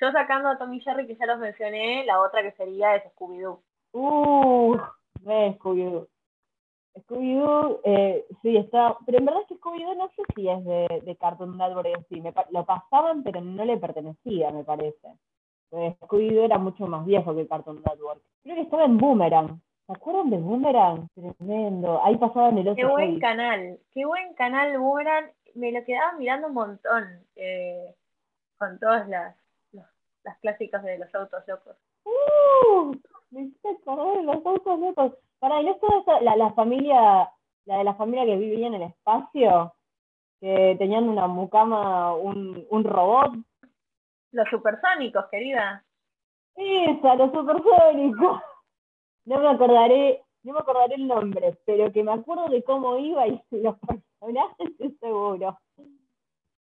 Yo 0.00 0.10
sacando 0.12 0.48
a 0.48 0.56
Tommy 0.56 0.80
Jerry, 0.80 1.06
que 1.06 1.16
ya 1.16 1.26
los 1.26 1.38
mencioné, 1.38 2.04
la 2.06 2.20
otra 2.20 2.42
que 2.42 2.52
sería 2.52 2.96
es 2.96 3.04
Scooby-Doo. 3.12 3.60
Uh, 3.92 4.78
Scooby-Doo. 5.24 6.08
Scooby-Doo, 7.02 7.80
eh, 7.84 8.24
sí, 8.40 8.56
está, 8.56 8.96
pero 9.04 9.18
en 9.18 9.26
verdad 9.26 9.42
es 9.42 9.48
que 9.48 9.56
Scooby-Doo 9.56 9.94
no 9.96 10.08
sé 10.08 10.22
si 10.34 10.48
es 10.48 10.64
de, 10.64 11.02
de 11.04 11.16
Cartoon 11.16 11.56
Network 11.56 11.86
en 11.86 12.04
sí, 12.08 12.20
me, 12.20 12.32
lo 12.50 12.64
pasaban 12.64 13.22
pero 13.22 13.40
no 13.42 13.64
le 13.64 13.76
pertenecía, 13.76 14.50
me 14.50 14.64
parece. 14.64 15.08
Pues 15.68 15.94
Scooby-Doo 16.00 16.44
era 16.44 16.58
mucho 16.58 16.86
más 16.86 17.04
viejo 17.04 17.36
que 17.36 17.46
Cartoon 17.46 17.82
Network. 17.86 18.22
Creo 18.42 18.56
que 18.56 18.62
estaba 18.62 18.84
en 18.84 18.96
Boomerang. 18.96 19.60
¿Se 19.86 19.92
acuerdan 19.92 20.30
de 20.30 20.38
Boomerang? 20.38 21.08
Tremendo. 21.14 22.02
Ahí 22.02 22.16
pasaban 22.16 22.56
el 22.56 22.68
otro. 22.68 22.76
Qué 22.76 22.90
buen 22.90 23.20
canal, 23.20 23.78
qué 23.92 24.04
buen 24.06 24.34
canal 24.34 24.78
Boomerang. 24.78 25.30
Me 25.54 25.72
lo 25.72 25.84
quedaba 25.84 26.12
mirando 26.12 26.48
un 26.48 26.54
montón 26.54 27.04
eh, 27.36 27.94
con 28.56 28.78
todas 28.78 29.08
las 29.08 29.39
las 30.24 30.38
clásicas 30.38 30.82
de 30.82 30.98
los 30.98 31.14
autos 31.14 31.46
locos. 31.46 31.76
¡Uh! 32.04 32.94
Me 33.30 33.42
hiciste 33.42 33.68
acordar 33.68 34.16
de 34.16 34.22
los 34.22 34.46
autos 34.46 34.78
locos. 34.78 35.12
Para, 35.38 35.60
¿y 35.62 35.64
no 35.64 35.72
es 35.72 36.22
la, 36.22 36.36
la 36.36 36.52
familia, 36.52 37.30
la 37.64 37.78
de 37.78 37.84
la 37.84 37.94
familia 37.94 38.26
que 38.26 38.36
vivía 38.36 38.66
en 38.66 38.74
el 38.74 38.82
espacio? 38.82 39.74
Que 40.40 40.76
tenían 40.78 41.08
una 41.08 41.26
mucama, 41.26 42.14
un, 42.14 42.66
un 42.70 42.84
robot. 42.84 43.34
Los 44.32 44.48
supersónicos, 44.48 45.26
querida. 45.30 45.84
Esa, 46.56 47.14
los 47.14 47.32
supersónicos. 47.32 48.42
No 49.24 49.38
me 49.38 49.48
acordaré, 49.48 50.22
no 50.42 50.54
me 50.54 50.58
acordaré 50.60 50.94
el 50.94 51.06
nombre, 51.06 51.56
pero 51.64 51.92
que 51.92 52.02
me 52.02 52.12
acuerdo 52.12 52.48
de 52.48 52.62
cómo 52.62 52.98
iba 52.98 53.26
y 53.26 53.40
los 53.50 53.76
personajes, 53.78 54.70
estoy 54.70 54.90
seguro. 55.00 55.58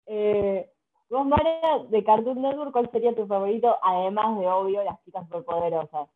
Eh, 0.06 0.70
Vos, 1.12 1.28
Mara, 1.28 1.84
de 1.90 2.06
Cartoon 2.06 2.42
Network, 2.42 2.72
¿cuál 2.72 2.90
sería 2.90 3.14
tu 3.14 3.28
favorito? 3.28 3.78
Además 3.84 4.40
de, 4.40 4.48
obvio, 4.48 4.82
las 4.82 5.04
chicas 5.04 5.26
superpoderosas. 5.26 6.08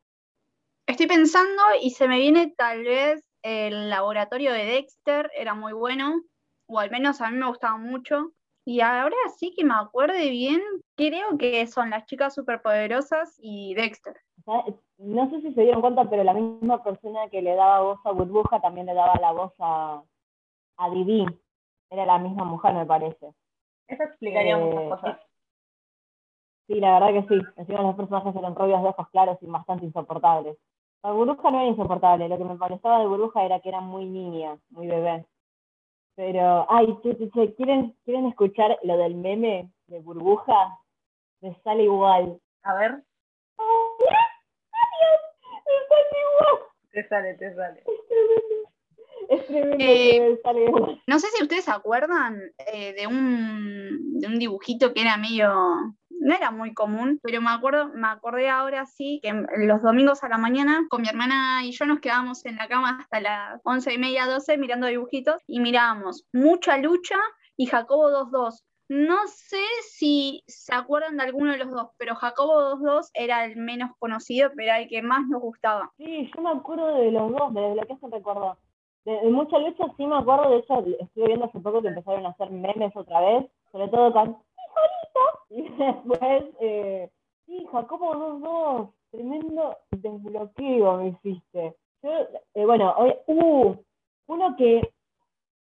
Estoy 0.88 1.08
pensando 1.08 1.62
y 1.82 1.90
se 1.90 2.08
me 2.08 2.18
viene 2.18 2.54
tal 2.58 2.86
vez 2.86 3.22
el 3.44 3.90
laboratorio 3.90 4.54
de 4.54 4.64
Dexter, 4.64 5.30
era 5.36 5.54
muy 5.54 5.74
bueno, 5.74 6.22
o 6.68 6.80
al 6.80 6.92
menos 6.92 7.20
a 7.20 7.30
mí 7.30 7.36
me 7.38 7.50
gustaba 7.50 7.78
mucho. 7.78 8.32
Y 8.64 8.80
ahora 8.80 9.18
sí 9.38 9.54
que 9.54 9.66
me 9.66 9.74
acuerde 9.74 10.30
bien, 10.30 10.62
creo 10.96 11.38
que 11.38 11.68
son 11.68 11.90
las 11.90 12.06
chicas 12.06 12.34
superpoderosas 12.34 13.38
y 13.42 13.74
Dexter. 13.74 14.16
no 14.98 15.30
sé 15.30 15.42
si 15.42 15.54
se 15.54 15.62
dieron 15.62 15.82
cuenta, 15.82 16.10
pero 16.10 16.24
la 16.24 16.34
misma 16.34 16.82
persona 16.82 17.28
que 17.30 17.42
le 17.42 17.54
daba 17.54 17.82
voz 17.82 18.00
a 18.06 18.12
Burbuja 18.12 18.62
también 18.62 18.86
le 18.86 18.94
daba 18.94 19.16
la 19.20 19.34
voz 19.34 19.52
a, 19.60 20.02
a 20.78 20.90
Didi. 20.90 21.26
Era 21.90 22.06
la 22.06 22.18
misma 22.18 22.46
mujer, 22.46 22.74
me 22.74 22.86
parece. 22.86 23.36
Eso 23.88 24.04
explicaría 24.04 24.58
muchas 24.58 24.82
eh, 24.82 24.90
cosas. 24.90 25.20
Sí, 26.68 26.76
la 26.76 27.00
verdad 27.00 27.22
que 27.22 27.36
sí. 27.36 27.42
Encima 27.58 27.82
los 27.84 27.96
personajes 27.96 28.36
eran 28.36 28.56
rubios 28.56 28.82
de 28.82 28.90
ojos 28.90 29.10
claros 29.10 29.38
y 29.42 29.46
bastante 29.46 29.86
insoportables. 29.86 30.58
La 31.04 31.12
burbuja 31.12 31.52
no 31.52 31.60
era 31.60 31.70
insoportable, 31.70 32.28
lo 32.28 32.38
que 32.38 32.44
me 32.44 32.58
parecía 32.58 32.98
de 32.98 33.06
burbuja 33.06 33.46
era 33.46 33.60
que 33.60 33.70
era 33.70 33.80
muy 33.80 34.06
niña, 34.06 34.58
muy 34.70 34.88
bebé. 34.88 35.26
Pero, 36.16 36.66
ay, 36.70 36.98
¿quieren, 37.04 37.96
¿quieren 38.06 38.26
escuchar 38.28 38.80
lo 38.82 38.98
del 38.98 39.16
meme 39.16 39.70
de 39.88 40.00
burbuja? 40.00 40.80
Me 41.42 41.54
sale 41.64 41.84
igual. 41.84 42.40
A 42.64 42.74
ver. 42.74 42.92
¡Adiós! 43.58 44.16
Me 45.66 45.88
sale 45.90 46.18
igual. 46.26 46.60
Te 46.92 47.08
sale, 47.08 47.34
te 47.36 47.54
sale. 47.54 47.84
Es 49.36 49.48
tremendo. 49.48 49.78
Eh. 49.80 50.40
No 51.08 51.20
sé 51.20 51.28
si 51.36 51.44
ustedes 51.44 51.66
se 51.66 51.72
acuerdan 51.72 52.40
eh, 52.72 52.94
de, 52.94 53.08
un, 53.08 54.20
de 54.20 54.28
un 54.28 54.40
dibujito 54.40 54.94
que 54.94 55.02
era 55.02 55.18
medio 55.18 55.96
no 56.26 56.34
era 56.34 56.52
muy 56.52 56.74
común, 56.74 57.20
pero 57.22 57.42
me 57.42 57.52
acuerdo, 57.52 57.90
me 57.94 58.08
acordé 58.08 58.50
ahora 58.50 58.86
sí 58.86 59.20
que 59.22 59.34
los 59.58 59.82
domingos 59.82 60.24
a 60.24 60.30
la 60.30 60.38
mañana 60.38 60.86
con 60.90 61.02
mi 61.02 61.10
hermana 61.10 61.64
y 61.64 61.72
yo 61.72 61.86
nos 61.86 62.00
quedábamos 62.00 62.46
en 62.46 62.56
la 62.56 62.68
cama 62.68 62.98
hasta 63.00 63.20
las 63.20 63.62
once 63.64 63.94
y 63.94 63.98
media, 63.98 64.26
doce 64.26 64.58
mirando 64.58 64.88
dibujitos 64.88 65.42
y 65.46 65.60
mirábamos 65.60 66.26
mucha 66.34 66.78
lucha 66.78 67.18
y 67.58 67.68
Jacobo 67.68 68.10
2-2. 68.10 68.64
No 68.88 69.18
sé 69.28 69.64
si 69.82 70.44
se 70.48 70.74
acuerdan 70.74 71.18
de 71.18 71.24
alguno 71.24 71.52
de 71.52 71.58
los 71.58 71.72
dos, 71.72 71.90
pero 71.98 72.16
Jacobo 72.16 72.76
2-2 72.78 73.10
era 73.14 73.46
el 73.46 73.58
menos 73.58 73.92
conocido, 73.98 74.52
pero 74.56 74.76
el 74.76 74.88
que 74.88 75.02
más 75.02 75.28
nos 75.28 75.42
gustaba. 75.42 75.92
Sí, 75.98 76.30
yo 76.36 76.42
me 76.42 76.52
acuerdo 76.52 76.96
de 76.96 77.12
los 77.12 77.32
dos, 77.32 77.52
lo 77.52 77.88
que 77.88 77.96
se 77.98 78.08
recordó. 79.06 79.22
De, 79.24 79.30
mucha 79.32 79.60
lucha 79.60 79.86
sí 79.98 80.06
me 80.06 80.18
acuerdo, 80.18 80.50
de 80.50 80.58
hecho 80.58 80.84
estuve 81.00 81.28
viendo 81.28 81.46
hace 81.46 81.60
poco 81.60 81.82
que 81.82 81.90
empezaron 81.90 82.26
a 82.26 82.30
hacer 82.30 82.50
memes 82.50 82.96
otra 82.96 83.22
vez, 83.22 83.46
sobre 83.72 83.88
todo 83.90 84.12
con 84.12 84.38
y 85.50 85.62
después, 85.78 86.44
eh, 86.60 87.10
sí, 87.46 87.66
Jacobo 87.72 88.14
2-2, 88.14 88.92
tremendo 89.12 89.78
desbloqueo 89.92 90.98
me 90.98 91.08
hiciste. 91.10 91.76
Yo, 92.04 92.10
eh, 92.54 92.66
bueno, 92.66 92.94
hoy, 92.98 93.14
uh, 93.28 93.76
uno 94.28 94.56
que, 94.58 94.82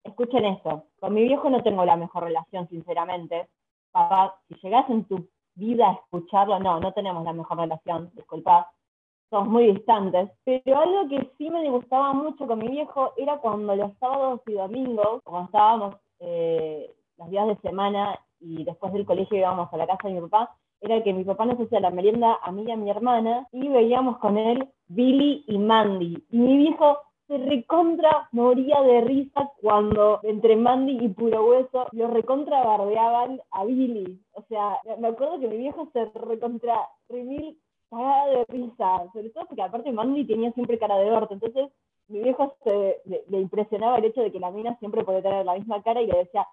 escuchen 0.04 0.46
esto, 0.46 0.86
con 1.00 1.14
mi 1.14 1.24
viejo 1.24 1.50
no 1.50 1.64
tengo 1.64 1.86
la 1.86 1.96
mejor 1.96 2.24
relación, 2.24 2.68
sinceramente. 2.70 3.48
Papá, 3.92 4.40
si 4.48 4.56
llegas 4.62 4.90
en 4.90 5.06
tu 5.06 5.28
vida 5.56 5.90
a 5.90 5.94
escucharlo, 5.94 6.60
no, 6.60 6.80
no 6.80 6.92
tenemos 6.94 7.24
la 7.24 7.34
mejor 7.34 7.60
relación, 7.60 8.12
disculpa, 8.14 8.72
somos 9.30 9.50
muy 9.50 9.74
distantes, 9.74 10.30
pero 10.44 10.80
algo 10.80 11.10
que 11.10 11.30
sí 11.38 11.50
me 11.50 11.70
gustaba 11.70 12.14
mucho 12.14 12.48
con 12.48 12.60
mi 12.60 12.70
viejo 12.70 13.14
era 13.18 13.38
cuando 13.38 13.76
los 13.76 13.92
sábados 14.00 14.42
y 14.48 14.54
domingos, 14.54 15.22
cuando 15.24 15.46
estábamos 15.46 15.96
eh, 16.20 16.92
los 17.18 17.30
días 17.30 17.48
de 17.48 17.58
semana 17.58 18.20
y 18.40 18.64
después 18.64 18.94
del 18.94 19.06
colegio 19.06 19.38
íbamos 19.38 19.72
a 19.74 19.78
la 19.78 19.88
casa 19.88 20.08
de 20.08 20.16
mi 20.16 20.22
papá, 20.22 20.56
era 20.82 21.02
que 21.04 21.14
mi 21.14 21.24
papá 21.24 21.46
nos 21.46 21.60
hacía 21.60 21.80
la 21.80 21.90
merienda 21.90 22.38
a 22.44 22.52
mí 22.52 22.64
y 22.68 22.72
a 22.72 22.76
mi 22.78 22.90
hermana 22.90 23.48
y 23.52 23.68
veíamos 23.70 24.18
con 24.18 24.38
él 24.38 24.68
Billy 24.88 25.44
y 25.48 25.58
Mandy. 25.58 26.24
Y 26.30 26.38
mi 26.38 26.58
viejo 26.58 27.00
se 27.28 27.38
recontra 27.40 28.30
moría 28.32 28.82
de 28.82 29.02
risa 29.02 29.52
cuando 29.62 30.20
entre 30.24 30.56
Mandy 30.56 31.04
y 31.04 31.10
Puro 31.10 31.48
Hueso 31.48 31.88
lo 31.92 32.08
recontra 32.08 32.64
bardeaban 32.64 33.42
a 33.52 33.66
Billy. 33.66 34.22
O 34.34 34.44
sea, 34.44 34.78
me 35.00 35.08
acuerdo 35.08 35.40
que 35.40 35.48
mi 35.48 35.58
viejo 35.58 35.90
se 35.92 36.06
recontra 36.06 36.88
remil 37.10 37.58
cagada 37.90 38.28
de 38.28 38.46
risa, 38.46 39.06
sobre 39.14 39.30
todo 39.30 39.46
porque 39.46 39.62
aparte 39.62 39.92
Mandy 39.92 40.26
tenía 40.26 40.52
siempre 40.52 40.80
cara 40.80 40.98
de 40.98 41.12
orto, 41.12 41.34
entonces 41.34 41.72
mi 42.08 42.20
viejo 42.20 42.56
se, 42.64 43.02
le, 43.06 43.40
impresionaba 43.40 43.98
el 43.98 44.06
hecho 44.06 44.22
de 44.22 44.32
que 44.32 44.40
la 44.40 44.52
mina 44.52 44.78
siempre 44.80 45.04
podía 45.04 45.22
tener 45.22 45.46
la 45.46 45.56
misma 45.56 45.82
cara 45.82 46.02
y 46.02 46.08
le 46.08 46.18
decía, 46.20 46.48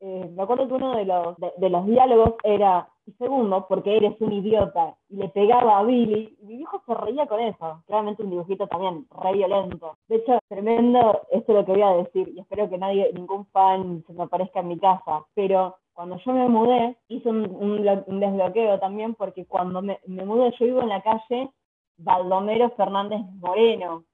eh, 0.00 0.30
me 0.34 0.42
acuerdo 0.42 0.68
que 0.68 0.74
uno 0.74 0.96
de 0.96 1.04
los, 1.04 1.36
de, 1.56 1.70
los 1.70 1.86
diálogos 1.86 2.34
era, 2.42 2.88
y 3.06 3.12
segundo, 3.12 3.66
porque 3.68 3.96
eres 3.96 4.20
un 4.20 4.32
idiota, 4.32 4.96
y 5.08 5.16
le 5.16 5.28
pegaba 5.28 5.78
a 5.78 5.84
Billy, 5.84 6.36
y 6.42 6.44
mi 6.44 6.54
hijo 6.56 6.82
se 6.86 6.94
reía 6.94 7.26
con 7.26 7.40
eso, 7.40 7.82
claramente 7.86 8.22
un 8.22 8.30
dibujito 8.30 8.66
también, 8.66 9.06
re 9.22 9.32
violento. 9.32 9.96
De 10.08 10.16
hecho, 10.16 10.38
tremendo, 10.48 11.22
esto 11.30 11.52
es 11.52 11.58
lo 11.58 11.64
que 11.64 11.72
voy 11.72 11.82
a 11.82 11.96
decir, 11.96 12.28
y 12.34 12.40
espero 12.40 12.68
que 12.68 12.78
nadie, 12.78 13.10
ningún 13.14 13.46
fan 13.46 14.04
se 14.06 14.12
me 14.12 14.24
aparezca 14.24 14.60
en 14.60 14.68
mi 14.68 14.78
casa, 14.78 15.24
pero 15.34 15.76
cuando 15.92 16.18
yo 16.18 16.32
me 16.32 16.48
mudé, 16.48 16.96
hice 17.08 17.28
un, 17.28 17.82
desbloqueo 18.20 18.78
también, 18.80 19.14
porque 19.14 19.46
cuando 19.46 19.82
me, 19.82 20.00
mudé, 20.06 20.52
yo 20.58 20.66
vivo 20.66 20.80
en 20.82 20.88
la 20.88 21.02
calle 21.02 21.50
Baldomero 21.98 22.70
Fernández 22.70 23.20
Moreno, 23.40 24.04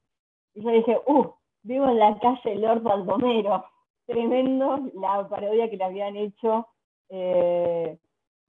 y 0.55 0.63
yo 0.63 0.71
dije, 0.71 1.01
uh, 1.07 1.27
vivo 1.63 1.89
en 1.89 1.99
la 1.99 2.19
calle 2.19 2.57
Lord 2.57 2.83
Baldomero 2.83 3.65
tremendo 4.09 4.81
la 4.95 5.29
parodia 5.29 5.69
que 5.69 5.77
le 5.77 5.85
habían 5.85 6.17
hecho 6.17 6.67
eh, 7.11 7.99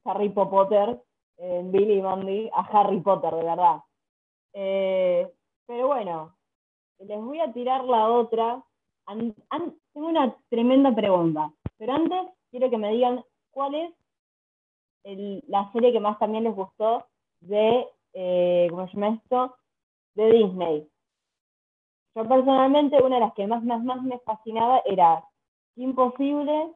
Harry 0.06 0.30
Potter, 0.30 1.00
en 1.38 1.72
Billy 1.72 2.02
Mandy, 2.02 2.50
a 2.54 2.62
Harry 2.62 3.00
Potter, 3.02 3.34
de 3.36 3.44
verdad. 3.44 3.82
Eh, 4.54 5.32
pero 5.66 5.88
bueno, 5.88 6.36
les 7.00 7.22
voy 7.22 7.40
a 7.42 7.52
tirar 7.52 7.84
la 7.84 8.10
otra. 8.10 8.64
tengo 9.06 10.08
una 10.08 10.36
tremenda 10.50 10.96
pregunta, 10.96 11.52
pero 11.78 11.94
antes 11.94 12.20
quiero 12.52 12.70
que 12.70 12.78
me 12.78 12.92
digan 12.92 13.24
cuál 13.52 13.76
es 13.76 13.94
la 15.48 15.72
serie 15.72 15.92
que 15.92 16.00
más 16.00 16.20
también 16.20 16.44
les 16.44 16.56
gustó 16.56 17.08
de, 17.40 17.88
eh, 18.14 18.68
¿cómo 18.70 18.88
se 18.88 18.94
llama 18.94 19.16
esto? 19.16 19.56
De 20.16 20.32
Disney. 20.32 20.88
Yo 22.16 22.28
personalmente, 22.28 23.02
una 23.02 23.16
de 23.16 23.22
las 23.22 23.34
que 23.34 23.48
más, 23.48 23.64
más, 23.64 23.84
más 23.84 24.04
me 24.04 24.20
fascinaba 24.20 24.82
era 24.86 25.24
Imposible, 25.76 26.74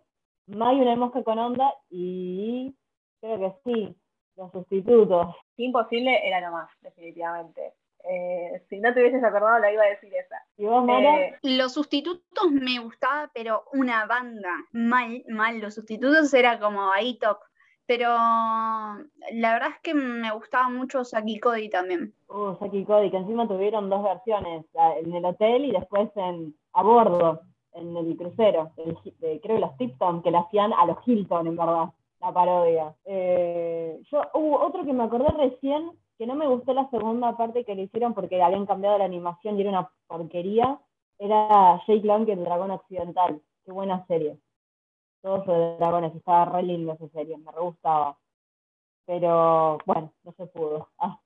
hay 0.47 0.79
una 0.79 0.95
mosca 0.95 1.23
con 1.23 1.37
onda 1.37 1.73
y 1.89 2.73
creo 3.19 3.37
que 3.37 3.53
sí, 3.65 3.95
los 4.37 4.49
sustitutos. 4.51 5.35
Imposible 5.57 6.25
era 6.25 6.39
nomás, 6.39 6.69
definitivamente. 6.81 7.73
Eh, 8.03 8.61
si 8.69 8.79
no 8.79 8.93
te 8.93 9.01
hubieses 9.01 9.23
acordado, 9.23 9.59
la 9.59 9.71
iba 9.71 9.83
a 9.83 9.89
decir 9.89 10.13
esa. 10.13 10.43
¿Y 10.57 10.65
vos, 10.65 10.85
eh, 10.89 11.37
los 11.41 11.73
sustitutos 11.73 12.51
me 12.51 12.79
gustaba, 12.79 13.31
pero 13.33 13.63
una 13.73 14.05
banda. 14.05 14.49
Mal, 14.71 15.23
mal. 15.29 15.59
Los 15.59 15.75
sustitutos 15.75 16.33
era 16.33 16.59
como 16.59 16.91
ahí 16.91 17.17
top. 17.19 17.37
Pero 17.85 18.07
la 18.07 19.53
verdad 19.53 19.69
es 19.75 19.79
que 19.81 19.93
me 19.93 20.31
gustaba 20.31 20.69
mucho 20.69 21.03
Saki 21.03 21.39
Cody 21.39 21.69
también. 21.69 22.13
Oh, 22.27 22.55
Saki 22.57 22.85
Cody, 22.85 23.11
que 23.11 23.17
encima 23.17 23.47
tuvieron 23.47 23.89
dos 23.89 24.03
versiones, 24.03 24.65
en 25.03 25.13
el 25.13 25.25
hotel 25.25 25.65
y 25.65 25.71
después 25.71 26.09
en 26.15 26.55
a 26.73 26.81
bordo 26.81 27.41
en 27.73 27.95
el 27.97 28.15
crucero, 28.17 28.71
creo 28.75 29.39
que 29.41 29.59
los 29.59 29.77
Tipton, 29.77 30.21
que 30.21 30.31
le 30.31 30.37
hacían 30.37 30.73
a 30.73 30.85
los 30.85 30.97
Hilton, 31.05 31.47
en 31.47 31.55
verdad, 31.55 31.89
la 32.21 32.31
parodia. 32.31 32.93
Eh, 33.05 33.99
yo, 34.11 34.21
hubo 34.35 34.61
otro 34.61 34.85
que 34.85 34.93
me 34.93 35.03
acordé 35.03 35.29
recién, 35.37 35.91
que 36.17 36.27
no 36.27 36.35
me 36.35 36.47
gustó 36.47 36.73
la 36.73 36.89
segunda 36.89 37.35
parte 37.37 37.65
que 37.65 37.75
le 37.75 37.83
hicieron 37.83 38.13
porque 38.13 38.41
habían 38.41 38.65
cambiado 38.65 38.97
la 38.97 39.05
animación 39.05 39.57
y 39.57 39.61
era 39.61 39.69
una 39.69 39.91
porquería, 40.07 40.79
era 41.19 41.81
Jake 41.87 42.05
Long, 42.05 42.27
el 42.29 42.43
dragón 42.43 42.71
occidental. 42.71 43.41
Qué 43.65 43.71
buena 43.71 44.05
serie. 44.07 44.37
Todo 45.21 45.43
sobre 45.45 45.77
dragones, 45.77 46.15
estaba 46.15 46.45
re 46.45 46.63
lindo 46.63 46.93
esa 46.93 47.07
serie, 47.09 47.37
me 47.37 47.51
re 47.51 47.61
gustaba. 47.61 48.17
Pero 49.05 49.77
bueno, 49.85 50.11
no 50.23 50.31
se 50.33 50.45
pudo. 50.47 50.89
Ah. 50.97 51.19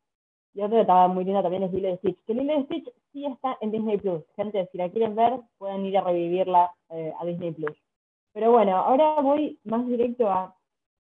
Y 0.54 0.62
otro 0.62 0.78
que 0.78 0.82
estaba 0.82 1.08
muy 1.08 1.24
linda 1.24 1.44
también 1.44 1.64
es 1.64 1.72
Lilo 1.72 1.90
de 1.90 1.98
Stitch. 1.98 2.18
Que 2.26 2.34
Lilo 2.34 2.54
de 2.54 2.64
Stitch 2.64 2.92
sí 3.12 3.26
está 3.26 3.58
en 3.62 3.72
Disney 3.72 3.98
Plus. 3.98 4.24
Gente, 4.36 4.68
si 4.72 4.78
la 4.78 4.90
quieren 4.90 5.16
ver, 5.16 5.40
pueden 5.58 5.86
ir 5.86 5.98
a 5.98 6.02
revivirla 6.02 6.72
eh, 6.90 7.14
a 7.20 7.26
Disney 7.26 7.52
Plus. 7.52 7.78
Pero 8.34 8.52
bueno, 8.52 8.76
ahora 8.78 9.22
voy 9.22 9.60
más 9.64 9.86
directo 9.88 10.30
a. 10.30 10.57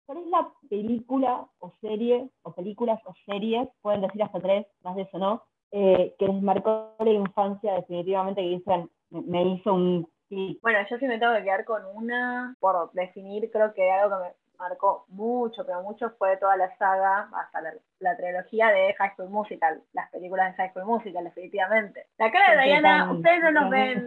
¿Cuál 0.08 0.20
es 0.20 0.26
la 0.28 0.50
película 0.70 1.46
o 1.58 1.70
serie, 1.82 2.30
o 2.40 2.54
películas 2.54 2.98
o 3.04 3.12
series, 3.26 3.68
pueden 3.82 4.00
decir 4.00 4.22
hasta 4.22 4.40
tres, 4.40 4.66
más 4.82 4.96
de 4.96 5.02
eso 5.02 5.18
no, 5.18 5.42
eh, 5.70 6.14
que 6.18 6.26
les 6.26 6.40
marcó 6.40 6.94
la 6.98 7.10
infancia 7.10 7.74
definitivamente, 7.74 8.40
que 8.40 8.48
dicen, 8.48 8.90
me 9.10 9.42
hizo 9.42 9.74
un 9.74 10.08
Bueno, 10.62 10.78
yo 10.88 10.96
sí 10.96 11.06
me 11.06 11.18
tengo 11.18 11.34
que 11.34 11.42
quedar 11.42 11.66
con 11.66 11.82
una, 11.94 12.56
por 12.58 12.90
definir, 12.92 13.50
creo 13.50 13.74
que 13.74 13.90
algo 13.90 14.16
que 14.16 14.24
me, 14.24 14.34
marcó 14.58 15.04
mucho, 15.08 15.64
pero 15.64 15.82
mucho 15.82 16.10
fue 16.18 16.36
toda 16.36 16.56
la 16.56 16.76
saga, 16.76 17.28
hasta 17.34 17.60
la, 18.00 18.16
trilogía 18.16 18.68
de 18.68 18.94
High 18.94 19.14
School 19.14 19.30
Musical, 19.30 19.82
las 19.92 20.10
películas 20.10 20.50
de 20.50 20.56
High 20.56 20.70
School 20.70 20.86
Musical, 20.86 21.24
definitivamente. 21.24 22.06
La 22.18 22.30
cara 22.30 22.56
de 22.56 22.66
Diana, 22.66 23.12
ustedes 23.12 23.42
no 23.42 23.52
nos 23.52 23.70
ven 23.70 24.06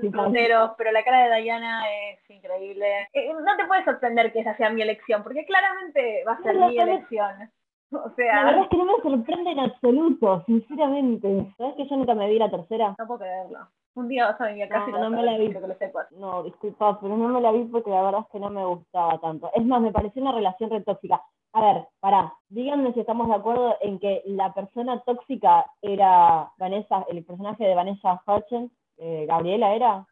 pero 0.77 0.91
la 0.91 1.03
cara 1.03 1.29
de 1.29 1.41
Diana 1.41 1.83
es 1.89 2.29
increíble. 2.29 3.07
Eh, 3.13 3.33
no 3.33 3.57
te 3.57 3.65
puede 3.65 3.85
sorprender 3.85 4.31
que 4.31 4.41
esa 4.41 4.55
sea 4.57 4.69
mi 4.69 4.81
elección, 4.81 5.23
porque 5.23 5.45
claramente 5.45 6.23
va 6.27 6.33
a 6.33 6.43
ser 6.43 6.55
mi 6.55 6.77
elección. 6.77 7.51
O 7.93 8.09
sea, 8.15 8.35
la 8.37 8.43
verdad 8.45 8.63
es 8.63 8.69
que 8.69 8.77
no 8.77 8.85
me 8.85 9.03
sorprende 9.03 9.51
en 9.51 9.59
absoluto, 9.59 10.43
sinceramente. 10.45 11.53
¿Sabes 11.57 11.75
que 11.75 11.89
yo 11.89 11.97
nunca 11.97 12.15
me 12.15 12.29
vi 12.29 12.39
la 12.39 12.49
tercera? 12.49 12.95
No 12.97 13.05
puedo 13.05 13.19
creerlo. 13.19 13.67
Un 13.93 14.07
día 14.07 14.25
vas 14.27 14.39
a 14.39 14.45
venir 14.45 14.63
a 14.63 14.69
casa 14.69 14.85
y 14.89 14.91
No, 14.93 14.99
no 14.99 15.09
me 15.09 15.23
la 15.23 15.37
vi. 15.37 15.51
que 15.51 15.59
lo 15.59 15.75
sepas. 15.75 16.09
No, 16.13 16.43
disculpa, 16.43 16.97
pero 17.01 17.17
no 17.17 17.27
me 17.27 17.41
la 17.41 17.51
vi 17.51 17.65
porque 17.65 17.89
la 17.89 18.01
verdad 18.03 18.21
es 18.21 18.27
que 18.31 18.39
no 18.39 18.49
me 18.49 18.65
gustaba 18.65 19.17
tanto. 19.19 19.49
Es 19.53 19.65
más, 19.65 19.81
me 19.81 19.91
pareció 19.91 20.21
una 20.21 20.31
relación 20.31 20.69
re 20.69 20.81
tóxica. 20.81 21.21
A 21.53 21.61
ver, 21.61 21.87
pará, 21.99 22.33
díganme 22.47 22.93
si 22.93 23.01
estamos 23.01 23.27
de 23.27 23.33
acuerdo 23.35 23.75
en 23.81 23.99
que 23.99 24.21
la 24.25 24.53
persona 24.53 25.01
tóxica 25.01 25.65
era 25.81 26.49
Vanessa, 26.57 27.05
el 27.09 27.25
personaje 27.25 27.65
de 27.65 27.75
Vanessa 27.75 28.21
Hudgens, 28.25 28.71
eh, 28.97 29.25
Gabriela 29.27 29.75
era, 29.75 30.05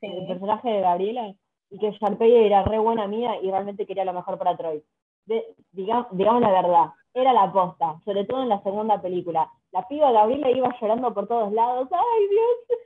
el 0.00 0.20
Sí. 0.22 0.26
personaje 0.26 0.68
de 0.68 0.80
Gabriela, 0.80 1.32
y 1.70 1.78
que 1.78 1.92
Sharpay 1.92 2.34
era 2.46 2.64
re 2.64 2.78
buena 2.80 3.06
mía 3.06 3.40
y 3.40 3.50
realmente 3.50 3.86
quería 3.86 4.04
lo 4.04 4.12
mejor 4.12 4.36
para 4.38 4.56
Troy. 4.56 4.82
De- 5.26 5.54
diga- 5.70 6.08
digamos 6.10 6.40
la 6.42 6.50
verdad, 6.50 6.86
era 7.14 7.32
la 7.32 7.44
aposta, 7.44 8.00
sobre 8.04 8.24
todo 8.24 8.42
en 8.42 8.48
la 8.48 8.60
segunda 8.64 9.00
película. 9.00 9.48
La 9.70 9.86
piba 9.86 10.10
Gabriela 10.10 10.50
iba 10.50 10.74
llorando 10.80 11.14
por 11.14 11.28
todos 11.28 11.52
lados, 11.52 11.88
¡ay 11.92 12.28
Dios! 12.28 12.78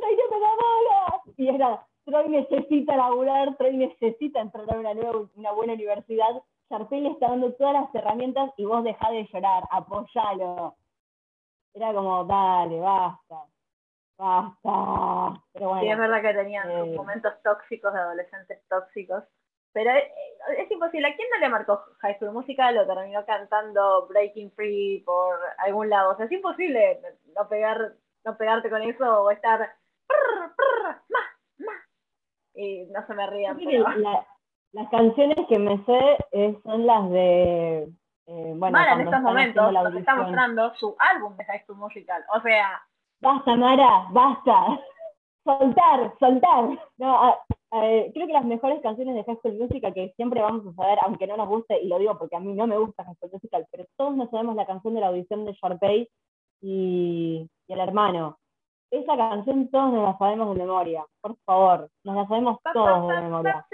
¡Troy 0.00 0.16
no 0.16 0.38
me 0.38 0.46
bola! 0.46 1.22
Y 1.36 1.48
era, 1.48 1.86
Troy 2.04 2.28
necesita 2.28 2.96
laburar, 2.96 3.56
Troy 3.56 3.76
necesita 3.76 4.40
entrar 4.40 4.70
a 4.72 4.78
una, 4.78 4.94
nueva, 4.94 5.28
una 5.36 5.52
buena 5.52 5.74
universidad. 5.74 6.42
Sharpay 6.70 7.00
le 7.00 7.10
está 7.10 7.28
dando 7.28 7.52
todas 7.54 7.72
las 7.74 7.94
herramientas 7.94 8.50
y 8.56 8.64
vos 8.66 8.84
dejá 8.84 9.10
de 9.10 9.26
llorar, 9.32 9.64
apoyalo. 9.70 10.76
Era 11.74 11.92
como, 11.94 12.24
dale, 12.24 12.78
basta, 12.80 13.36
basta. 14.18 15.42
Pero 15.52 15.68
bueno. 15.68 15.82
Sí, 15.82 15.88
es 15.90 15.98
verdad 15.98 16.22
que 16.22 16.34
tenían 16.34 16.70
Eh. 16.70 16.94
momentos 16.96 17.32
tóxicos 17.42 17.92
de 17.92 18.00
adolescentes 18.00 18.62
tóxicos. 18.68 19.24
Pero 19.72 19.90
es, 19.92 20.04
es 20.58 20.70
imposible. 20.70 21.08
¿A 21.08 21.14
quién 21.14 21.28
no 21.30 21.38
le 21.38 21.48
marcó 21.50 21.80
High 22.00 22.16
School 22.16 22.32
Musical? 22.32 22.74
Lo 22.74 22.86
terminó 22.86 23.24
cantando 23.26 24.06
Breaking 24.08 24.50
Free 24.52 25.02
por 25.04 25.38
algún 25.58 25.88
lado. 25.90 26.12
O 26.12 26.16
sea, 26.16 26.26
es 26.26 26.32
imposible 26.32 27.00
no 27.36 27.48
pegar, 27.48 27.92
no 28.24 28.36
pegarte 28.36 28.70
con 28.70 28.82
eso 28.82 29.22
o 29.22 29.30
estar 29.30 29.60
prr, 30.06 30.54
prr, 30.56 30.84
más, 31.08 31.28
más. 31.58 31.82
Y 32.60 32.84
no 32.86 33.06
se 33.06 33.14
me 33.14 33.26
rían. 33.28 33.56
Pero... 33.56 33.88
la- 33.98 34.26
las 34.72 34.88
canciones 34.90 35.38
que 35.48 35.58
me 35.58 35.82
sé 35.86 36.16
eh, 36.32 36.58
son 36.62 36.86
las 36.86 37.08
de. 37.10 37.84
eh, 38.26 38.52
bueno, 38.54 38.72
Mara 38.78 38.92
en 38.94 39.00
estos 39.00 39.22
momentos 39.22 39.72
nos 39.72 39.94
está 39.94 40.14
mostrando 40.16 40.74
su 40.74 40.94
álbum 40.98 41.34
de 41.38 41.44
High 41.46 41.62
School 41.64 41.78
Musical. 41.78 42.22
O 42.36 42.40
sea, 42.42 42.82
Basta, 43.20 43.56
Mara, 43.56 44.06
basta. 44.10 44.78
Soltar, 45.44 46.12
soltar. 46.20 46.68
No, 46.98 47.22
a- 47.24 47.38
a- 47.70 47.80
creo 48.12 48.26
que 48.26 48.32
las 48.34 48.44
mejores 48.44 48.82
canciones 48.82 49.14
de 49.14 49.24
High 49.24 49.36
School 49.38 49.54
Musical 49.58 49.94
que 49.94 50.12
siempre 50.16 50.42
vamos 50.42 50.66
a 50.66 50.72
saber, 50.74 50.98
aunque 51.02 51.26
no 51.26 51.38
nos 51.38 51.48
guste, 51.48 51.80
y 51.80 51.88
lo 51.88 51.98
digo 51.98 52.18
porque 52.18 52.36
a 52.36 52.40
mí 52.40 52.52
no 52.52 52.66
me 52.66 52.76
gusta 52.76 53.04
High 53.04 53.14
School 53.14 53.30
Musical, 53.32 53.66
pero 53.72 53.86
todos 53.96 54.14
nos 54.16 54.28
sabemos 54.30 54.56
la 54.56 54.66
canción 54.66 54.92
de 54.94 55.00
la 55.00 55.06
audición 55.08 55.46
de 55.46 55.54
Sharpay 55.54 56.06
y, 56.60 57.48
y 57.66 57.72
el 57.72 57.80
hermano. 57.80 58.38
Esa 58.90 59.16
canción 59.16 59.70
todos 59.70 59.92
nos 59.92 60.02
la 60.04 60.18
sabemos 60.18 60.54
de 60.54 60.62
memoria, 60.64 61.04
por 61.20 61.36
favor, 61.44 61.90
nos 62.04 62.16
la 62.16 62.26
sabemos 62.26 62.58
todos 62.72 63.08
de 63.08 63.20
memoria. 63.20 63.66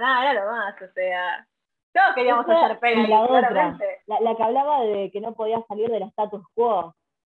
Nada, 0.00 0.30
era 0.30 0.44
lo 0.44 0.50
más, 0.52 0.74
o 0.80 0.92
sea. 0.94 1.46
Todos 1.92 2.14
queríamos 2.14 2.46
Esa 2.46 2.66
hacer 2.66 3.08
la 3.08 3.20
otra. 3.22 3.48
claramente. 3.48 4.02
La, 4.06 4.20
la 4.20 4.36
que 4.36 4.42
hablaba 4.42 4.80
de 4.82 5.10
que 5.10 5.20
no 5.20 5.34
podía 5.34 5.60
salir 5.66 5.90
del 5.90 6.04
status 6.04 6.42
quo, 6.54 6.94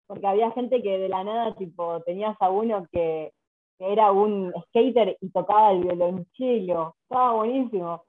porque 0.09 0.27
había 0.27 0.51
gente 0.51 0.83
que 0.83 0.99
de 0.99 1.09
la 1.09 1.23
nada, 1.23 1.55
tipo, 1.55 2.01
tenías 2.03 2.37
a 2.41 2.51
uno 2.51 2.85
que, 2.91 3.33
que 3.79 3.93
era 3.93 4.11
un 4.11 4.53
skater 4.67 5.17
y 5.21 5.31
tocaba 5.31 5.71
el 5.71 5.85
violonchelo, 5.85 6.97
estaba 7.05 7.33
buenísimo. 7.35 8.03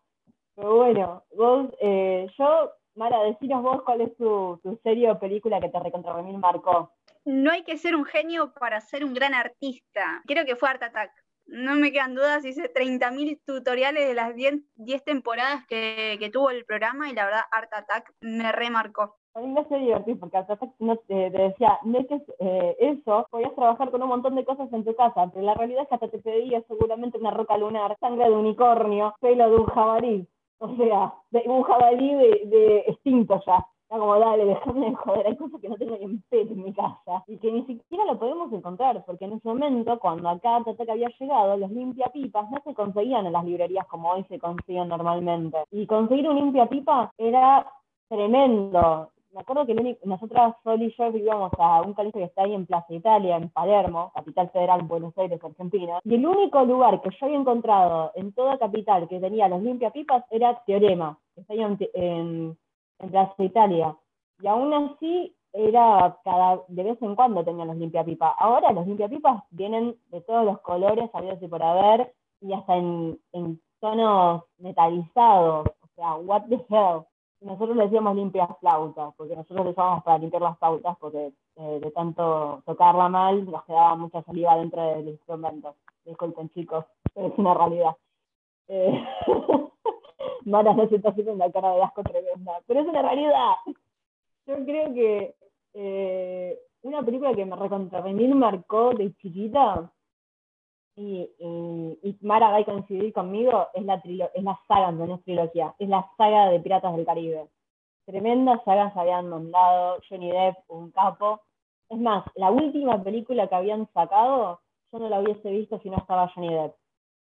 Pero 0.56 0.76
bueno, 0.76 1.24
vos, 1.38 1.68
eh, 1.80 2.28
yo, 2.38 2.72
Mara, 2.96 3.24
decinos 3.24 3.64
vos 3.64 3.84
cuál 3.84 4.02
es 4.02 4.16
tu, 4.18 4.60
tu 4.64 4.80
serie 4.84 5.10
o 5.10 5.20
película 5.20 5.62
que 5.62 5.70
te 5.70 5.80
recontra 5.80 6.14
marcó. 6.22 6.92
No 7.24 7.52
hay 7.52 7.64
que 7.64 7.78
ser 7.78 7.96
un 7.96 8.06
genio 8.06 8.54
para 8.54 8.82
ser 8.82 9.06
un 9.06 9.14
gran 9.14 9.34
artista. 9.34 10.22
Creo 10.26 10.46
que 10.46 10.56
fue 10.56 10.70
Art 10.70 10.84
Attack. 10.84 11.12
No 11.46 11.76
me 11.76 11.92
quedan 11.92 12.16
dudas, 12.16 12.46
hice 12.46 12.72
30.000 12.74 13.42
tutoriales 13.46 14.08
de 14.08 14.14
las 14.14 14.36
10, 14.36 14.62
10 14.76 15.04
temporadas 15.04 15.66
que, 15.68 16.18
que 16.20 16.30
tuvo 16.30 16.50
el 16.50 16.66
programa 16.66 17.10
y 17.10 17.14
la 17.14 17.26
verdad 17.26 17.42
Art 17.52 17.74
Attack 17.74 18.14
me 18.22 18.52
remarcó. 18.52 19.18
A 19.34 19.40
mí 19.40 19.48
me 19.48 19.62
hace 19.62 19.78
divertir 19.78 20.20
porque 20.20 20.38
hasta 20.38 20.60
no 20.80 20.98
te, 20.98 21.32
te 21.32 21.42
decía, 21.42 21.80
no 21.84 22.00
es 22.00 22.08
que 22.08 22.22
eh, 22.40 22.76
eso, 22.80 23.26
podías 23.32 23.56
trabajar 23.56 23.90
con 23.90 24.04
un 24.04 24.10
montón 24.10 24.36
de 24.36 24.44
cosas 24.44 24.72
en 24.74 24.84
tu 24.84 24.94
casa, 24.96 25.30
pero 25.34 25.46
la 25.46 25.54
realidad 25.54 25.84
es 25.84 25.90
que 25.90 25.96
hasta 25.96 26.10
te 26.10 26.20
pedía 26.20 26.62
seguramente 26.68 27.18
una 27.18 27.32
roca 27.32 27.58
lunar, 27.58 27.98
sangre 28.02 28.26
de 28.26 28.36
unicornio, 28.36 29.16
pelo 29.22 29.50
de 29.50 29.56
un 29.56 29.66
jabalí, 29.68 30.28
o 30.62 30.76
sea, 30.76 31.14
de 31.32 31.44
un 31.48 31.64
jabalí 31.64 32.14
de, 32.46 32.84
extinto 32.88 33.42
ya. 33.46 33.66
Era 33.90 34.00
como, 34.00 34.18
dale, 34.18 34.46
déjame 34.46 34.90
de 34.92 34.96
joder, 34.96 35.28
hay 35.28 35.36
cosas 35.36 35.60
que 35.60 35.68
no 35.68 35.76
tengo 35.76 35.98
ni 35.98 36.06
en 36.06 36.22
pedo 36.30 36.54
en 36.54 36.64
mi 36.64 36.74
casa. 36.74 37.24
Y 37.28 37.38
que 37.40 37.52
ni 37.52 37.66
siquiera 37.66 38.06
lo 38.06 38.18
podemos 38.18 38.54
encontrar, 38.54 39.04
porque 39.06 39.26
en 39.26 39.34
ese 39.34 39.48
momento, 39.48 40.00
cuando 40.00 40.30
acá 40.30 40.62
Tata 40.64 40.92
había 40.94 41.10
llegado, 41.20 41.58
los 41.58 41.72
limpiapipas 41.72 42.50
no 42.52 42.58
se 42.64 42.74
conseguían 42.74 43.26
en 43.26 43.34
las 43.34 43.44
librerías 43.44 43.86
como 43.88 44.12
hoy 44.12 44.24
se 44.30 44.40
consiguen 44.40 44.88
normalmente. 44.88 45.58
Y 45.72 45.88
conseguir 45.88 46.30
un 46.30 46.38
limpiapipa 46.38 47.12
era 47.18 47.68
tremendo. 48.08 49.10
Me 49.34 49.40
acuerdo 49.42 49.66
que 49.66 49.72
el 49.72 49.80
único- 49.80 50.06
nosotras, 50.06 50.56
Sol 50.64 50.82
y 50.82 50.94
yo, 50.98 51.12
vivíamos 51.12 51.52
a 51.58 51.82
un 51.82 51.94
colegio 51.94 52.20
que 52.20 52.26
está 52.26 52.44
ahí 52.44 52.54
en 52.54 52.66
Plaza 52.66 52.94
Italia, 52.94 53.38
en 53.38 53.50
Palermo, 53.50 54.12
capital 54.14 54.50
federal, 54.50 54.82
Buenos 54.84 55.18
Aires, 55.18 55.40
Argentina. 55.44 56.00
Y 56.04 56.16
el 56.16 56.26
único 56.26 56.64
lugar 56.66 57.02
que 57.02 57.10
yo 57.12 57.26
había 57.26 57.38
encontrado 57.40 58.12
en 58.16 58.34
toda 58.34 58.58
capital 58.58 59.08
que 59.08 59.20
tenía 59.22 59.48
los 59.48 59.62
limpiapipas 59.64 60.26
era 60.32 60.62
Teorema, 60.66 61.18
que 61.34 61.42
está 61.42 61.54
ahí 61.54 61.62
en, 61.62 61.78
en, 61.94 62.58
Plaza 63.10 63.44
Italia. 63.44 63.96
Y 64.42 64.48
aún 64.48 64.74
así, 64.74 65.36
era 65.54 66.18
cada 66.24 66.62
de 66.68 66.84
vez 66.84 67.02
en 67.02 67.16
cuando 67.16 67.44
tenían 67.44 67.68
los 67.70 67.78
limpiapipas. 67.78 68.34
Ahora 68.38 68.72
los 68.74 68.86
limpiapipas 68.86 69.44
vienen 69.50 69.96
de 70.10 70.22
todos 70.22 70.46
los 70.46 70.60
colores, 70.62 71.10
sabidos 71.12 71.42
y 71.42 71.48
por 71.48 71.64
haber, 71.64 72.14
y 72.42 72.54
hasta 72.54 72.76
en, 72.76 73.20
en 73.34 73.62
tonos 73.80 74.44
metalizados. 74.58 75.68
O 75.68 75.88
sea, 75.96 76.16
what 76.16 76.44
the 76.50 76.56
hell. 76.70 77.06
Nosotros 77.42 77.76
le 77.76 77.84
decíamos 77.84 78.16
limpias 78.16 78.50
flautas, 78.60 79.14
porque 79.18 79.36
nosotros 79.36 79.66
le 79.66 79.72
usábamos 79.72 80.04
para 80.04 80.20
limpiar 80.20 80.44
las 80.44 80.60
flautas, 80.60 80.96
porque 81.00 81.34
eh, 81.56 81.80
de 81.82 81.92
tanto 81.92 82.62
tocarla 82.66 83.10
mal 83.10 83.46
nos 83.50 83.64
quedaba 83.66 83.96
mucha 83.96 84.22
saliva 84.24 84.58
dentro 84.58 84.82
del 84.82 85.10
instrumento. 85.10 85.76
Disculpen 86.06 86.50
chicos, 86.50 86.86
pero 87.14 87.28
es 87.28 87.34
una 87.38 87.54
realidad. 87.56 87.96
Eh, 88.68 89.06
Mara 90.46 90.74
no 90.74 90.88
se 90.88 90.96
está 90.96 91.10
haciendo 91.10 91.34
una 91.34 91.52
cara 91.52 91.72
de 91.74 91.82
asco 91.84 92.04
tremenda, 92.04 92.62
pero 92.68 92.82
es 92.82 92.88
una 92.88 93.02
realidad. 93.02 93.54
Yo 94.46 94.64
creo 94.66 94.94
que 94.94 95.36
eh, 95.74 96.60
una 96.84 97.04
película 97.04 97.34
que 97.34 97.46
me 97.46 97.56
recontra 97.56 98.02
remil 98.02 98.36
marcó 98.36 98.94
de 98.94 99.14
chiquita, 99.16 99.92
y, 100.96 101.30
y, 102.04 102.18
Mara 102.22 102.50
va 102.52 102.58
a 102.58 102.66
coincidir 102.66 103.14
conmigo, 103.14 103.68
es 103.74 103.84
la, 103.86 104.02
trilo- 104.02 104.30
es 104.34 104.44
la 104.44 104.60
saga, 104.68 104.92
no 104.92 105.16
es 105.16 105.24
trilogía, 105.24 105.74
es 105.80 105.90
la 105.90 106.10
saga 106.18 106.50
de 106.50 106.60
Piratas 106.60 106.96
del 106.96 107.06
Caribe. 107.06 107.48
Tremendas 108.06 108.64
sagas 108.66 108.96
habían 108.98 109.30
mandado, 109.30 110.00
Johnny 110.10 110.32
Depp, 110.32 110.58
un 110.70 110.92
capo. 110.92 111.42
Es 111.90 111.98
más, 112.00 112.24
la 112.36 112.52
última 112.52 113.02
película 113.04 113.48
que 113.48 113.56
habían 113.56 113.88
sacado, 113.94 114.60
yo 114.92 115.00
no 115.00 115.10
la 115.10 115.20
hubiese 115.20 115.50
visto 115.50 115.80
si 115.80 115.90
no 115.90 115.98
estaba 115.98 116.28
Johnny 116.34 116.54
Depp. 116.54 116.76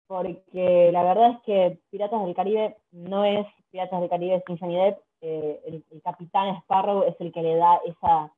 Porque 0.07 0.90
la 0.92 1.03
verdad 1.03 1.31
es 1.33 1.40
que 1.42 1.79
Piratas 1.90 2.25
del 2.25 2.35
Caribe 2.35 2.77
no 2.92 3.25
es 3.25 3.47
Piratas 3.71 4.01
del 4.01 4.09
Caribe 4.11 4.42
sin 4.47 4.59
Johnny 4.59 4.77
Depp. 4.77 4.99
eh, 5.21 5.61
el, 5.66 5.85
el 5.90 6.03
capitán 6.03 6.57
Sparrow 6.62 7.03
es 7.03 7.16
el 7.21 7.33
que 7.33 7.42
le 7.42 7.57
da 7.57 7.81
esa. 7.85 8.33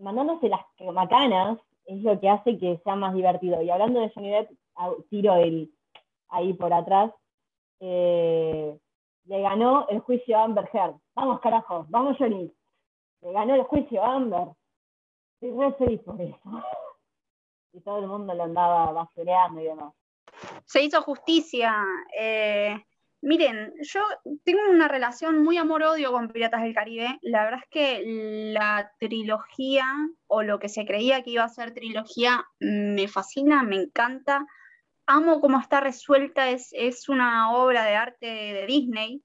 Mandándose 0.00 0.48
las 0.48 0.62
macanas 0.92 1.58
es 1.86 2.02
lo 2.02 2.18
que 2.20 2.28
hace 2.28 2.58
que 2.58 2.78
sea 2.84 2.96
más 2.96 3.14
divertido. 3.14 3.60
Y 3.62 3.70
hablando 3.70 4.00
de 4.00 4.10
Johnny 4.10 4.30
Depp, 4.30 4.50
tiro 5.10 5.34
el 5.34 5.72
ahí 6.28 6.52
por 6.54 6.72
atrás. 6.72 7.12
eh, 7.80 8.78
le 9.24 9.40
ganó 9.42 9.86
el 9.88 10.00
juicio 10.00 10.36
a 10.38 10.44
Amber 10.44 10.68
Heard. 10.72 10.96
Vamos, 11.14 11.40
carajo, 11.40 11.86
vamos, 11.88 12.16
Johnny. 12.18 12.52
Le 13.22 13.32
ganó 13.32 13.54
el 13.54 13.62
juicio 13.64 14.02
a 14.02 14.14
Amber. 14.14 14.48
Estoy 15.40 15.58
re 15.58 15.72
feliz 15.74 16.00
por 16.02 16.20
eso. 16.20 16.40
Y 17.72 17.80
todo 17.82 17.98
el 18.00 18.08
mundo 18.08 18.34
lo 18.34 18.42
andaba 18.42 18.90
basureando 18.90 19.60
y 19.60 19.64
demás. 19.64 19.94
Se 20.64 20.82
hizo 20.82 21.00
justicia. 21.02 21.72
eh, 22.18 22.76
miren, 23.22 23.72
yo 23.82 24.00
tengo 24.44 24.60
una 24.70 24.88
relación 24.88 25.42
muy 25.42 25.56
amor-odio 25.56 26.12
con 26.12 26.28
Piratas 26.28 26.62
del 26.62 26.74
Caribe. 26.74 27.18
La 27.22 27.44
verdad 27.44 27.60
es 27.62 27.70
que 27.70 28.02
la 28.52 28.92
trilogía, 28.98 29.84
o 30.26 30.42
lo 30.42 30.58
que 30.58 30.68
se 30.68 30.84
creía 30.84 31.22
que 31.22 31.30
iba 31.30 31.44
a 31.44 31.48
ser 31.48 31.72
trilogía, 31.72 32.44
me 32.60 33.08
fascina, 33.08 33.62
me 33.62 33.76
encanta. 33.76 34.46
Amo 35.06 35.40
cómo 35.40 35.58
está 35.58 35.80
resuelta, 35.80 36.50
es, 36.50 36.70
es 36.72 37.08
una 37.08 37.52
obra 37.52 37.84
de 37.84 37.96
arte 37.96 38.26
de 38.26 38.66
Disney. 38.66 39.22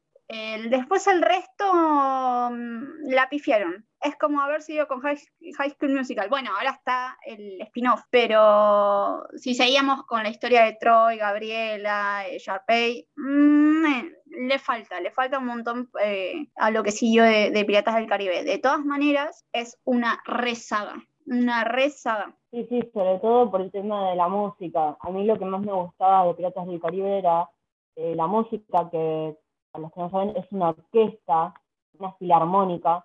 Después 0.70 1.08
el 1.08 1.22
resto 1.22 2.50
mm, 2.52 3.10
la 3.10 3.30
pifiaron. 3.30 3.86
Es 4.06 4.16
como 4.18 4.40
haber 4.40 4.62
sido 4.62 4.88
con 4.88 5.02
High, 5.02 5.18
School 5.18 5.96
Musical. 5.96 6.30
Bueno, 6.30 6.52
ahora 6.56 6.70
está 6.70 7.18
el 7.26 7.60
spin-off, 7.62 8.04
pero 8.12 9.24
si 9.36 9.56
seguíamos 9.56 10.04
con 10.04 10.22
la 10.22 10.30
historia 10.30 10.64
de 10.64 10.78
Troy, 10.80 11.18
Gabriela, 11.18 12.24
eh, 12.28 12.38
Sharpay, 12.38 13.08
mm, 13.16 13.86
eh, 13.88 14.12
le 14.28 14.60
falta, 14.60 15.02
le 15.02 15.10
falta 15.10 15.40
un 15.40 15.48
montón 15.48 15.90
eh, 16.04 16.50
a 16.56 16.70
lo 16.70 16.84
que 16.84 16.92
siguió 16.92 17.24
de, 17.24 17.66
Piratas 17.66 17.96
del 17.96 18.06
Caribe. 18.06 18.44
De 18.44 18.60
todas 18.60 18.86
maneras, 18.86 19.44
es 19.52 19.82
una 19.86 20.22
resaga. 20.26 21.02
una 21.26 21.64
reza. 21.64 22.32
Sí, 22.52 22.64
sí, 22.70 22.82
sobre 22.94 23.18
todo 23.18 23.50
por 23.50 23.62
el 23.62 23.72
tema 23.72 24.12
de 24.12 24.18
la 24.18 24.28
música. 24.28 24.98
A 25.00 25.10
mí 25.10 25.26
lo 25.26 25.40
que 25.40 25.46
más 25.46 25.62
me 25.62 25.74
gustaba 25.74 26.28
de 26.28 26.36
Piratas 26.36 26.68
del 26.68 26.80
Caribe 26.80 27.18
era 27.18 27.50
la 27.96 28.28
música, 28.28 28.88
que 28.92 29.36
a 29.74 29.80
los 29.80 29.92
que 29.92 30.00
no 30.00 30.12
saben 30.12 30.38
es 30.38 30.46
una 30.52 30.70
orquesta, 30.70 31.56
una 31.98 32.14
filarmónica, 32.14 33.04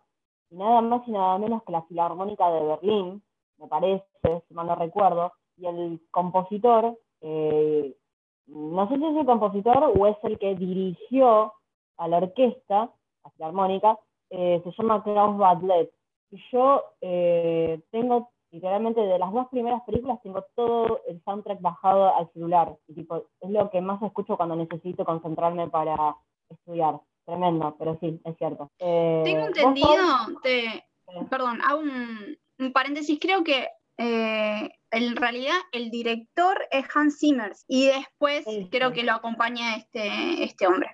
nada 0.51 0.81
más 0.81 1.07
y 1.07 1.13
nada 1.13 1.39
menos 1.39 1.63
que 1.65 1.73
la 1.73 1.83
Filarmónica 1.83 2.51
de 2.51 2.65
Berlín, 2.65 3.23
me 3.59 3.69
parece, 3.69 4.05
si 4.49 4.55
mal 4.55 4.67
no 4.67 4.75
recuerdo, 4.75 5.33
y 5.57 5.67
el 5.67 6.01
compositor, 6.11 6.99
eh, 7.21 7.95
no 8.47 8.89
sé 8.89 8.97
si 8.97 9.05
es 9.05 9.17
el 9.17 9.27
compositor 9.27 9.93
o 9.97 10.07
es 10.07 10.17
el 10.23 10.39
que 10.39 10.55
dirigió 10.55 11.53
a 11.99 12.09
la 12.09 12.19
orquesta, 12.19 12.91
la 13.25 13.31
Filarmónica, 13.31 13.99
eh, 14.31 14.61
se 14.65 14.73
llama 14.73 15.03
Klaus 15.03 15.37
Badlet. 15.37 15.93
Y 16.31 16.41
yo 16.53 16.83
eh, 17.01 17.81
tengo, 17.91 18.31
literalmente, 18.51 19.01
de 19.01 19.19
las 19.19 19.33
dos 19.33 19.49
primeras 19.49 19.83
películas, 19.83 20.23
tengo 20.23 20.45
todo 20.55 21.01
el 21.09 21.23
soundtrack 21.25 21.61
bajado 21.61 22.15
al 22.15 22.31
celular. 22.33 22.77
Y 22.89 22.95
tipo, 22.95 23.25
es 23.41 23.51
lo 23.51 23.69
que 23.71 23.81
más 23.81 24.01
escucho 24.03 24.37
cuando 24.37 24.57
necesito 24.57 25.05
concentrarme 25.05 25.69
para 25.69 26.17
estudiar. 26.49 27.01
Tremendo, 27.25 27.77
pero 27.79 27.97
sí, 28.01 28.21
es 28.25 28.37
cierto. 28.37 28.71
Eh, 28.79 29.23
tengo 29.25 29.47
entendido, 29.47 29.89
te, 30.43 30.85
perdón, 31.29 31.61
hago 31.63 31.81
un, 31.81 32.73
paréntesis, 32.73 33.19
creo 33.21 33.45
que 33.45 33.69
en 33.99 35.17
realidad 35.17 35.57
el 35.73 35.91
director 35.91 36.59
es 36.71 36.87
Hans 36.95 37.19
Zimmer 37.19 37.53
y 37.69 37.89
después 37.89 38.47
creo 38.71 38.93
que 38.93 39.03
lo 39.03 39.13
acompaña 39.13 39.77
este, 39.77 40.43
este 40.43 40.67
hombre. 40.67 40.89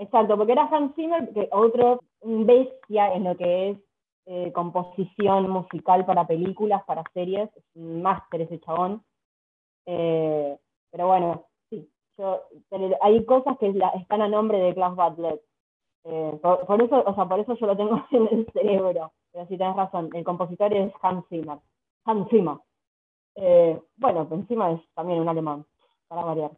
Exacto, 0.00 0.36
porque 0.36 0.52
era 0.52 0.68
Hans 0.70 0.94
Zimmer, 0.94 1.30
que 1.32 1.48
otro 1.52 2.00
bestia 2.22 3.12
en 3.12 3.24
lo 3.24 3.36
que 3.36 3.70
es 3.70 3.78
eh, 4.24 4.52
composición 4.52 5.50
musical 5.50 6.06
para 6.06 6.26
películas, 6.26 6.82
para 6.84 7.02
series, 7.12 7.50
es 7.54 7.64
un 7.74 8.00
máster 8.00 8.42
ese 8.42 8.60
chabón. 8.60 9.04
Eh, 9.84 10.56
pero 10.90 11.08
bueno, 11.08 11.49
yo, 12.20 12.42
hay 13.00 13.24
cosas 13.24 13.58
que 13.58 13.72
están 13.94 14.22
a 14.22 14.28
nombre 14.28 14.58
de 14.58 14.74
Klaus 14.74 14.96
Badlet. 14.96 15.40
Eh, 16.04 16.38
por, 16.42 16.82
eso, 16.82 17.02
o 17.04 17.14
sea, 17.14 17.26
por 17.26 17.40
eso 17.40 17.54
yo 17.54 17.66
lo 17.66 17.76
tengo 17.76 18.02
en 18.10 18.28
el 18.30 18.46
cerebro. 18.52 19.12
Pero 19.32 19.46
sí 19.46 19.56
tenés 19.56 19.76
razón, 19.76 20.10
el 20.12 20.24
compositor 20.24 20.72
es 20.74 20.92
Hans 21.02 21.26
Zimmer. 21.28 21.58
Hans 22.04 22.28
Zimmer. 22.30 22.56
bueno, 23.96 24.28
pues 24.28 24.40
encima 24.40 24.72
es 24.72 24.80
también 24.94 25.20
un 25.20 25.28
alemán, 25.28 25.64
para 26.08 26.24
variar. 26.24 26.50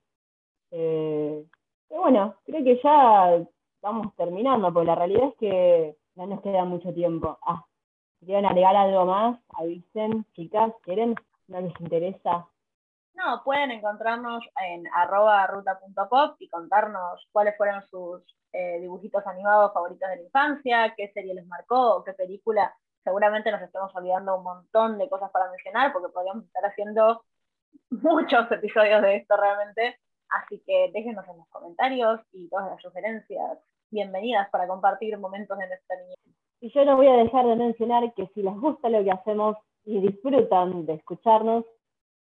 Pero 0.70 2.00
bueno, 2.00 2.34
creo 2.44 2.64
que 2.64 2.80
ya 2.82 3.44
vamos 3.82 4.14
terminando, 4.16 4.72
porque 4.72 4.86
la 4.86 4.94
realidad 4.94 5.28
es 5.28 5.34
que 5.36 5.96
no 6.14 6.26
nos 6.26 6.40
queda 6.40 6.64
mucho 6.64 6.92
tiempo. 6.94 7.38
Ah, 7.42 7.64
si 8.18 8.26
quieren 8.26 8.46
agregar 8.46 8.76
algo 8.76 9.04
más, 9.04 9.38
avisen, 9.58 10.24
chicas, 10.32 10.72
¿quieren? 10.82 11.14
¿No 11.48 11.60
les 11.60 11.78
interesa? 11.80 12.48
No, 13.14 13.42
pueden 13.44 13.70
encontrarnos 13.70 14.42
en 14.64 14.84
arroba 14.94 15.46
ruta.pop 15.46 16.36
y 16.38 16.48
contarnos 16.48 17.28
cuáles 17.30 17.56
fueron 17.56 17.82
sus 17.88 18.22
eh, 18.52 18.80
dibujitos 18.80 19.26
animados 19.26 19.72
favoritos 19.72 20.08
de 20.08 20.16
la 20.16 20.22
infancia, 20.22 20.94
qué 20.96 21.10
serie 21.12 21.34
les 21.34 21.46
marcó 21.46 22.02
qué 22.04 22.12
película. 22.14 22.74
Seguramente 23.04 23.50
nos 23.50 23.62
estamos 23.62 23.94
olvidando 23.94 24.36
un 24.36 24.44
montón 24.44 24.98
de 24.98 25.08
cosas 25.08 25.30
para 25.30 25.50
mencionar 25.50 25.92
porque 25.92 26.12
podríamos 26.12 26.44
estar 26.44 26.64
haciendo 26.64 27.22
muchos 27.90 28.50
episodios 28.50 29.02
de 29.02 29.16
esto 29.16 29.36
realmente. 29.36 29.98
Así 30.30 30.62
que 30.66 30.90
déjenos 30.92 31.26
en 31.28 31.36
los 31.36 31.48
comentarios 31.48 32.20
y 32.32 32.48
todas 32.48 32.70
las 32.70 32.80
sugerencias 32.80 33.58
bienvenidas 33.90 34.48
para 34.50 34.66
compartir 34.66 35.16
momentos 35.18 35.58
de 35.58 35.68
nuestra 35.68 35.96
niñez. 35.96 36.18
Y 36.60 36.70
yo 36.72 36.84
no 36.84 36.96
voy 36.96 37.08
a 37.08 37.16
dejar 37.16 37.44
de 37.46 37.56
mencionar 37.56 38.14
que 38.14 38.26
si 38.28 38.42
les 38.42 38.54
gusta 38.54 38.88
lo 38.88 39.04
que 39.04 39.10
hacemos 39.10 39.56
y 39.84 40.00
disfrutan 40.00 40.86
de 40.86 40.94
escucharnos, 40.94 41.64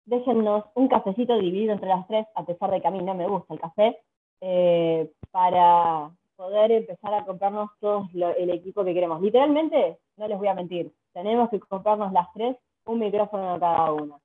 déjennos 0.08 0.66
un 0.74 0.88
cafecito 0.88 1.38
dividido 1.38 1.74
entre 1.74 1.90
las 1.90 2.08
tres, 2.08 2.26
a 2.34 2.46
pesar 2.46 2.72
de 2.72 2.82
que 2.82 2.88
a 2.88 2.92
mí 2.92 3.02
no 3.02 3.14
me 3.14 3.28
gusta 3.28 3.54
el 3.54 3.60
café, 3.60 4.00
eh, 4.42 5.12
para 5.32 6.10
poder 6.36 6.72
empezar 6.72 7.14
a 7.14 7.26
comprarnos 7.26 7.70
todo 7.80 8.08
el 8.14 8.50
equipo 8.50 8.84
que 8.84 8.94
queremos. 8.94 9.22
Literalmente, 9.22 9.98
no 10.18 10.28
les 10.28 10.38
voy 10.38 10.48
a 10.48 10.54
mentir, 10.54 10.92
tenemos 11.14 11.50
que 11.50 11.60
comprarnos 11.60 12.12
las 12.14 12.32
tres 12.34 12.56
un 12.86 13.00
micrófono 13.00 13.60
cada 13.60 13.92
una. 13.92 14.16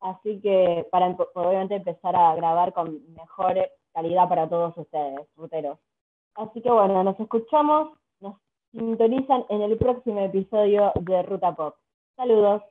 Así 0.00 0.40
que 0.40 0.86
para 0.90 1.14
obviamente 1.34 1.76
empezar 1.76 2.14
a 2.16 2.34
grabar 2.36 2.72
con 2.72 3.00
mejor 3.14 3.56
calidad 3.92 4.28
para 4.28 4.48
todos 4.48 4.76
ustedes, 4.76 5.20
ruteros. 5.36 5.78
Así 6.34 6.62
que 6.62 6.70
bueno, 6.70 7.02
nos 7.02 7.18
escuchamos, 7.18 7.98
nos 8.20 8.36
sintonizan 8.70 9.44
en 9.48 9.62
el 9.62 9.76
próximo 9.76 10.20
episodio 10.20 10.92
de 10.94 11.22
Ruta 11.22 11.54
Pop. 11.54 11.74
Saludos. 12.16 12.62